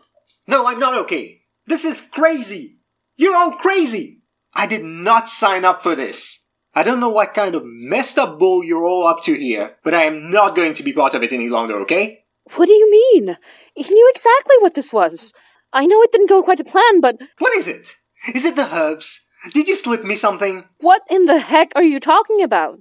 no, 0.47 0.67
I'm 0.67 0.79
not 0.79 0.95
okay. 1.03 1.41
This 1.67 1.85
is 1.85 2.01
crazy. 2.11 2.77
You're 3.15 3.35
all 3.35 3.53
crazy. 3.53 4.21
I 4.53 4.67
did 4.67 4.83
not 4.83 5.29
sign 5.29 5.65
up 5.65 5.81
for 5.83 5.95
this. 5.95 6.39
I 6.73 6.83
don't 6.83 6.99
know 6.99 7.09
what 7.09 7.33
kind 7.33 7.55
of 7.55 7.63
messed 7.65 8.17
up 8.17 8.37
bull 8.37 8.63
you're 8.63 8.85
all 8.85 9.07
up 9.07 9.23
to 9.23 9.33
here, 9.33 9.75
but 9.83 9.93
I 9.93 10.03
am 10.03 10.29
not 10.29 10.55
going 10.55 10.73
to 10.75 10.83
be 10.83 10.91
part 10.91 11.13
of 11.13 11.23
it 11.23 11.31
any 11.31 11.47
longer, 11.47 11.79
okay? 11.81 12.19
What 12.55 12.65
do 12.65 12.73
you 12.73 12.91
mean? 12.91 13.37
He 13.75 13.83
knew 13.93 14.11
exactly 14.13 14.55
what 14.59 14.75
this 14.75 14.91
was. 14.91 15.33
I 15.71 15.85
know 15.85 16.01
it 16.01 16.11
didn't 16.11 16.29
go 16.29 16.43
quite 16.43 16.57
to 16.57 16.65
plan, 16.65 16.99
but 17.01 17.15
What 17.39 17.55
is 17.57 17.67
it? 17.67 17.95
Is 18.33 18.43
it 18.43 18.55
the 18.55 18.73
herbs? 18.73 19.21
Did 19.53 19.67
you 19.67 19.75
slip 19.75 20.03
me 20.03 20.15
something? 20.15 20.63
what 20.79 21.01
in 21.09 21.25
the 21.25 21.39
heck 21.39 21.71
are 21.75 21.83
you 21.83 21.99
talking 21.99 22.41
about? 22.41 22.79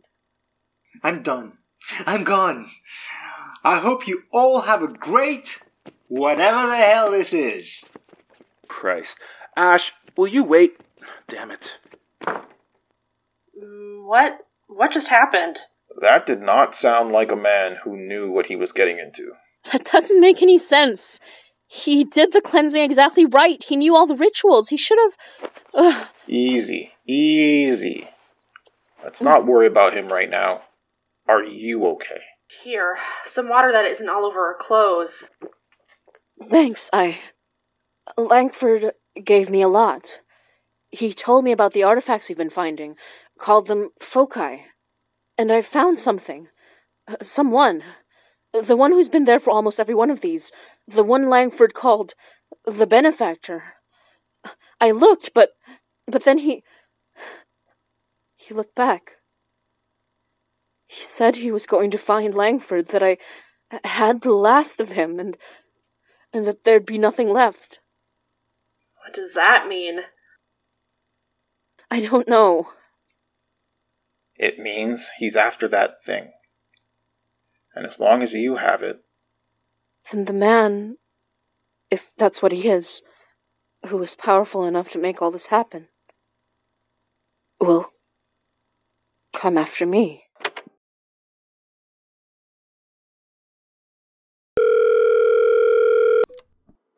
I'm 1.03 1.22
done. 1.22 1.59
I'm 2.07 2.24
gone. 2.24 2.70
I 3.62 3.79
hope 3.79 4.07
you 4.07 4.22
all 4.33 4.62
have 4.62 4.83
a 4.83 4.88
great 4.88 5.59
whatever 6.09 6.66
the 6.66 6.77
hell 6.77 7.11
this 7.11 7.33
is. 7.33 7.83
Christ. 8.68 9.16
Ash, 9.57 9.92
will 10.16 10.27
you 10.27 10.44
wait? 10.44 10.77
Damn 11.29 11.50
it. 11.50 11.72
What? 13.55 14.38
What 14.68 14.92
just 14.92 15.09
happened? 15.09 15.61
That 16.00 16.27
did 16.27 16.40
not 16.40 16.74
sound 16.74 17.12
like 17.12 17.31
a 17.31 17.37
man 17.37 17.77
who 17.83 17.96
knew 17.96 18.31
what 18.31 18.46
he 18.46 18.57
was 18.57 18.72
getting 18.72 18.98
into. 18.98 19.33
That 19.72 19.90
doesn't 19.90 20.20
make 20.20 20.42
any 20.42 20.59
sense. 20.59 21.20
He 21.66 22.05
did 22.05 22.33
the 22.33 22.40
cleansing 22.40 22.83
exactly 22.83 23.24
right. 23.24 23.62
He 23.62 23.77
knew 23.77 23.96
all 23.96 24.07
the 24.07 24.16
rituals. 24.16 24.68
He 24.68 24.77
should 24.77 24.98
have. 24.98 25.53
Ugh. 25.75 26.07
Easy, 26.27 26.93
easy. 27.07 28.09
Let's 29.03 29.21
not 29.21 29.45
worry 29.45 29.67
about 29.67 29.95
him 29.95 30.09
right 30.09 30.31
now. 30.31 30.63
Are 31.29 31.45
you 31.45 31.85
okay? 31.89 32.21
Here, 32.63 32.97
some 33.27 33.51
water 33.51 33.73
that 33.73 33.85
isn't 33.85 34.09
all 34.09 34.25
over 34.25 34.41
our 34.41 34.57
clothes. 34.59 35.31
Thanks, 36.49 36.89
I. 36.95 37.19
Langford 38.17 38.93
gave 39.23 39.51
me 39.51 39.61
a 39.61 39.69
lot. 39.69 40.13
He 40.91 41.13
told 41.13 41.45
me 41.45 41.53
about 41.53 41.73
the 41.73 41.83
artifacts 41.83 42.29
we've 42.29 42.39
been 42.39 42.51
finding, 42.51 42.97
called 43.39 43.67
them 43.67 43.91
foci. 44.01 44.65
And 45.37 45.53
I 45.53 45.63
found 45.63 45.99
something. 45.99 46.49
Uh, 47.07 47.17
Someone. 47.23 47.83
The 48.53 48.77
one 48.77 48.93
who's 48.93 49.09
been 49.09 49.25
there 49.25 49.41
for 49.41 49.51
almost 49.51 49.81
every 49.81 49.95
one 49.95 50.11
of 50.11 50.21
these. 50.21 50.53
The 50.87 51.03
one 51.03 51.29
Langford 51.29 51.75
called 51.75 52.15
the 52.65 52.87
benefactor. 52.87 53.75
I 54.85 54.90
looked, 54.90 55.33
but. 55.35 55.51
but 56.07 56.25
then 56.25 56.38
he. 56.38 56.62
He 58.37 58.53
looked 58.53 58.75
back. 58.75 59.12
He 60.87 61.03
said 61.03 61.37
he 61.37 61.51
was 61.51 61.64
going 61.66 61.90
to 61.92 61.99
find 61.99 62.35
Langford, 62.35 62.88
that 62.88 63.03
I 63.03 63.16
had 63.83 64.20
the 64.20 64.33
last 64.33 64.81
of 64.81 64.88
him, 64.88 65.18
and 65.18 65.38
and 66.35 66.47
that 66.47 66.64
there'd 66.64 66.85
be 66.85 66.99
nothing 66.99 67.31
left. 67.31 67.79
What 69.03 69.14
does 69.14 69.33
that 69.33 69.66
mean? 69.68 70.01
I 71.90 72.01
don't 72.01 72.29
know. 72.29 72.68
It 74.37 74.59
means 74.59 75.09
he's 75.16 75.37
after 75.37 75.66
that 75.68 76.03
thing. 76.05 76.33
And 77.75 77.87
as 77.87 77.99
long 77.99 78.23
as 78.23 78.33
you 78.35 78.57
have 78.57 78.83
it, 78.83 78.99
Then 80.11 80.27
the 80.27 80.33
man, 80.35 80.99
if 81.90 82.03
that's 82.18 82.42
what 82.42 82.53
he 82.53 82.68
is, 82.68 83.01
who 83.87 83.97
was 83.99 84.14
powerful 84.14 84.64
enough 84.64 84.90
to 84.90 84.99
make 84.99 85.20
all 85.20 85.31
this 85.31 85.47
happen, 85.47 85.88
will 87.61 87.92
come 89.33 89.59
after 89.59 89.87
me. 89.87 90.25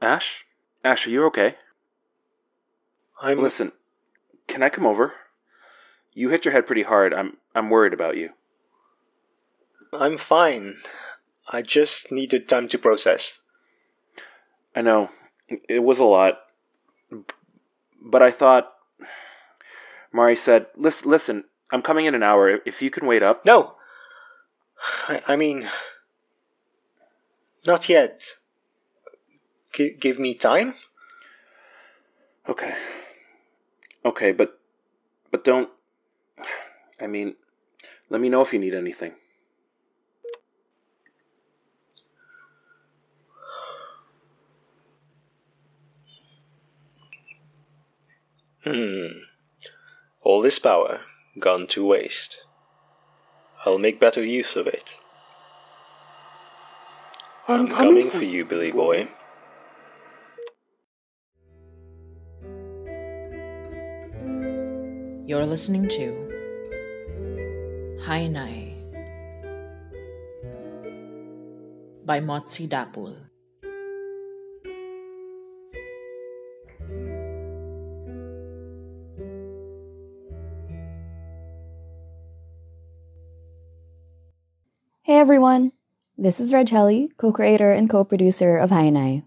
Ash? 0.01 0.45
Ash, 0.85 1.07
are 1.07 1.11
you 1.11 1.25
okay? 1.25 1.57
I'm 3.21 3.43
Listen, 3.43 3.73
can 4.47 4.63
I 4.63 4.69
come 4.69 4.87
over? 4.87 5.15
You 6.13 6.29
hit 6.29 6.45
your 6.45 6.53
head 6.53 6.67
pretty 6.67 6.83
hard. 6.83 7.13
I'm 7.13 7.39
I'm 7.55 7.71
worried 7.71 7.93
about 7.93 8.17
you. 8.17 8.31
I'm 9.93 10.19
fine. 10.19 10.77
I 11.49 11.63
just 11.63 12.13
needed 12.13 12.49
time 12.49 12.69
to 12.69 12.79
process. 12.79 13.33
I 14.75 14.83
know 14.83 15.11
it 15.49 15.83
was 15.83 15.99
a 15.99 16.05
lot, 16.05 16.39
but 18.03 18.23
I 18.23 18.31
thought. 18.31 18.73
Mari 20.13 20.37
said, 20.37 20.67
"Listen, 20.77 21.11
listen. 21.11 21.45
I'm 21.71 21.83
coming 21.83 22.07
in 22.07 22.15
an 22.15 22.23
hour. 22.23 22.59
If 22.65 22.81
you 22.81 22.91
can 22.91 23.07
wait 23.07 23.23
up." 23.23 23.45
No. 23.45 23.75
I, 25.09 25.23
I 25.29 25.37
mean, 25.37 25.69
not 27.67 27.89
yet. 27.89 28.23
G- 29.75 29.97
give 30.01 30.19
me 30.19 30.35
time. 30.35 30.75
Okay. 32.49 32.75
Okay, 34.05 34.33
but 34.33 34.59
but 35.31 35.45
don't. 35.45 35.69
I 37.01 37.07
mean, 37.07 37.35
let 38.09 38.21
me 38.21 38.29
know 38.29 38.43
if 38.43 38.53
you 38.53 38.59
need 38.59 38.75
anything. 38.75 39.13
Hmm. 48.67 49.23
All 50.23 50.43
this 50.43 50.59
power 50.59 51.03
gone 51.41 51.69
to 51.69 51.87
waste. 51.87 52.39
I'll 53.65 53.79
make 53.79 54.01
better 54.01 54.25
use 54.25 54.57
of 54.57 54.67
it. 54.67 54.91
I'm, 57.47 57.67
I'm 57.67 57.69
coming 57.69 58.11
for 58.11 58.25
you, 58.25 58.45
Billy 58.45 58.73
boy. 58.73 59.07
You're 65.27 65.47
listening 65.47 65.87
to 65.91 66.27
Hainai 68.03 68.75
by 72.05 72.19
Motsi 72.19 72.69
Dapul. 72.69 73.26
Everyone! 85.27 85.73
This 86.17 86.39
is 86.39 86.53
Rajheli, 86.53 87.09
co-creator 87.17 87.73
and 87.73 87.91
co-producer 87.91 88.59
of 88.59 88.71
Hainai. 88.71 89.25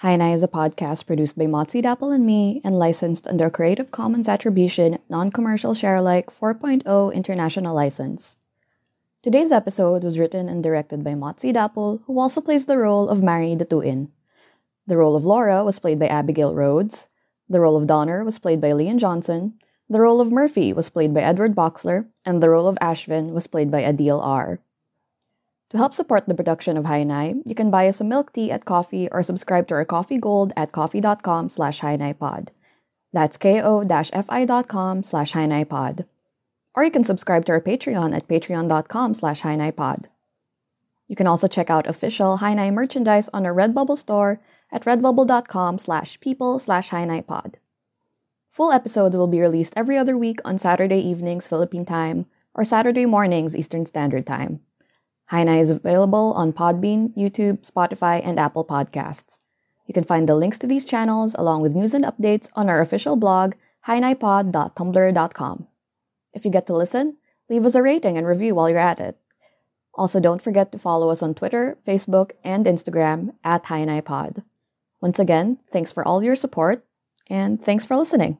Hainai 0.00 0.32
is 0.32 0.42
a 0.42 0.48
podcast 0.48 1.04
produced 1.04 1.36
by 1.36 1.44
Motsi 1.44 1.82
Dapple 1.82 2.12
and 2.12 2.24
me 2.24 2.62
and 2.64 2.78
licensed 2.78 3.28
under 3.28 3.44
a 3.44 3.50
Creative 3.50 3.90
Commons 3.90 4.26
Attribution 4.26 4.98
Non-Commercial 5.10 5.74
Share-alike 5.74 6.30
4.0 6.30 7.12
International 7.12 7.74
License. 7.74 8.38
Today's 9.22 9.52
episode 9.52 10.02
was 10.02 10.18
written 10.18 10.48
and 10.48 10.62
directed 10.62 11.04
by 11.04 11.12
Motsi 11.12 11.52
Dapple, 11.52 12.00
who 12.06 12.18
also 12.18 12.40
plays 12.40 12.64
the 12.64 12.78
role 12.78 13.10
of 13.10 13.22
Mary 13.22 13.54
Datuin. 13.54 14.08
The 14.86 14.96
role 14.96 15.14
of 15.14 15.26
Laura 15.26 15.62
was 15.62 15.78
played 15.78 15.98
by 15.98 16.06
Abigail 16.06 16.54
Rhodes. 16.54 17.06
The 17.50 17.60
role 17.60 17.76
of 17.76 17.86
Donner 17.86 18.24
was 18.24 18.38
played 18.38 18.62
by 18.62 18.70
Leon 18.70 18.98
Johnson. 18.98 19.58
The 19.90 20.00
role 20.00 20.22
of 20.22 20.32
Murphy 20.32 20.72
was 20.72 20.88
played 20.88 21.12
by 21.12 21.20
Edward 21.20 21.54
Boxler, 21.54 22.08
and 22.24 22.42
the 22.42 22.48
role 22.48 22.66
of 22.66 22.78
Ashvin 22.80 23.32
was 23.32 23.46
played 23.46 23.70
by 23.70 23.82
Adil 23.82 24.24
R. 24.24 24.58
To 25.70 25.76
help 25.76 25.92
support 25.92 26.26
the 26.26 26.34
production 26.34 26.78
of 26.78 26.86
Hainai, 26.86 27.42
you 27.44 27.54
can 27.54 27.70
buy 27.70 27.88
us 27.88 28.00
a 28.00 28.04
milk 28.04 28.32
tea 28.32 28.50
at 28.50 28.64
Ko-fi 28.64 29.08
or 29.12 29.22
subscribe 29.22 29.68
to 29.68 29.74
our 29.74 29.84
Ko-fi 29.84 30.16
Gold 30.16 30.52
at 30.56 30.72
ko-fi.com 30.72 31.50
slash 31.50 31.80
hainaipod. 31.80 32.48
That's 33.12 33.36
ko-fi.com 33.36 35.02
slash 35.02 35.32
hainaipod. 35.32 36.06
Or 36.74 36.84
you 36.84 36.90
can 36.90 37.04
subscribe 37.04 37.44
to 37.46 37.52
our 37.52 37.60
Patreon 37.60 38.16
at 38.16 38.28
patreon.com 38.28 39.14
slash 39.14 39.42
hainaipod. 39.42 40.06
You 41.06 41.16
can 41.16 41.26
also 41.26 41.48
check 41.48 41.68
out 41.68 41.86
official 41.86 42.38
Hainai 42.38 42.72
merchandise 42.72 43.28
on 43.34 43.44
our 43.44 43.54
Redbubble 43.54 43.96
store 43.96 44.40
at 44.70 44.84
redbubble.com 44.84 45.78
slash 45.78 46.20
people 46.20 46.58
slash 46.58 46.90
hainaipod. 46.90 47.56
Full 48.48 48.72
episodes 48.72 49.16
will 49.16 49.26
be 49.26 49.40
released 49.40 49.74
every 49.76 49.98
other 49.98 50.16
week 50.16 50.40
on 50.44 50.56
Saturday 50.56 50.98
evenings 50.98 51.46
Philippine 51.46 51.84
time 51.84 52.26
or 52.54 52.64
Saturday 52.64 53.06
mornings 53.06 53.56
Eastern 53.56 53.84
Standard 53.84 54.26
Time. 54.26 54.60
Hainai 55.30 55.60
is 55.60 55.70
available 55.70 56.32
on 56.34 56.52
Podbean, 56.52 57.14
YouTube, 57.16 57.68
Spotify, 57.70 58.20
and 58.24 58.40
Apple 58.40 58.64
Podcasts. 58.64 59.38
You 59.86 59.94
can 59.94 60.04
find 60.04 60.28
the 60.28 60.34
links 60.34 60.58
to 60.58 60.66
these 60.66 60.84
channels 60.84 61.34
along 61.38 61.62
with 61.62 61.74
news 61.74 61.94
and 61.94 62.04
updates 62.04 62.48
on 62.54 62.68
our 62.68 62.80
official 62.80 63.16
blog, 63.16 63.54
hainaipod.tumblr.com. 63.86 65.66
If 66.34 66.44
you 66.44 66.50
get 66.50 66.66
to 66.66 66.76
listen, 66.76 67.16
leave 67.48 67.64
us 67.64 67.74
a 67.74 67.82
rating 67.82 68.16
and 68.16 68.26
review 68.26 68.54
while 68.54 68.68
you're 68.68 68.78
at 68.78 69.00
it. 69.00 69.18
Also, 69.94 70.20
don't 70.20 70.42
forget 70.42 70.70
to 70.72 70.78
follow 70.78 71.10
us 71.10 71.22
on 71.22 71.34
Twitter, 71.34 71.76
Facebook, 71.86 72.32
and 72.44 72.66
Instagram 72.66 73.34
at 73.42 73.64
HainaiPod. 73.64 74.44
Once 75.00 75.18
again, 75.18 75.58
thanks 75.66 75.90
for 75.92 76.06
all 76.06 76.22
your 76.22 76.36
support, 76.36 76.84
and 77.28 77.60
thanks 77.60 77.84
for 77.84 77.96
listening. 77.96 78.38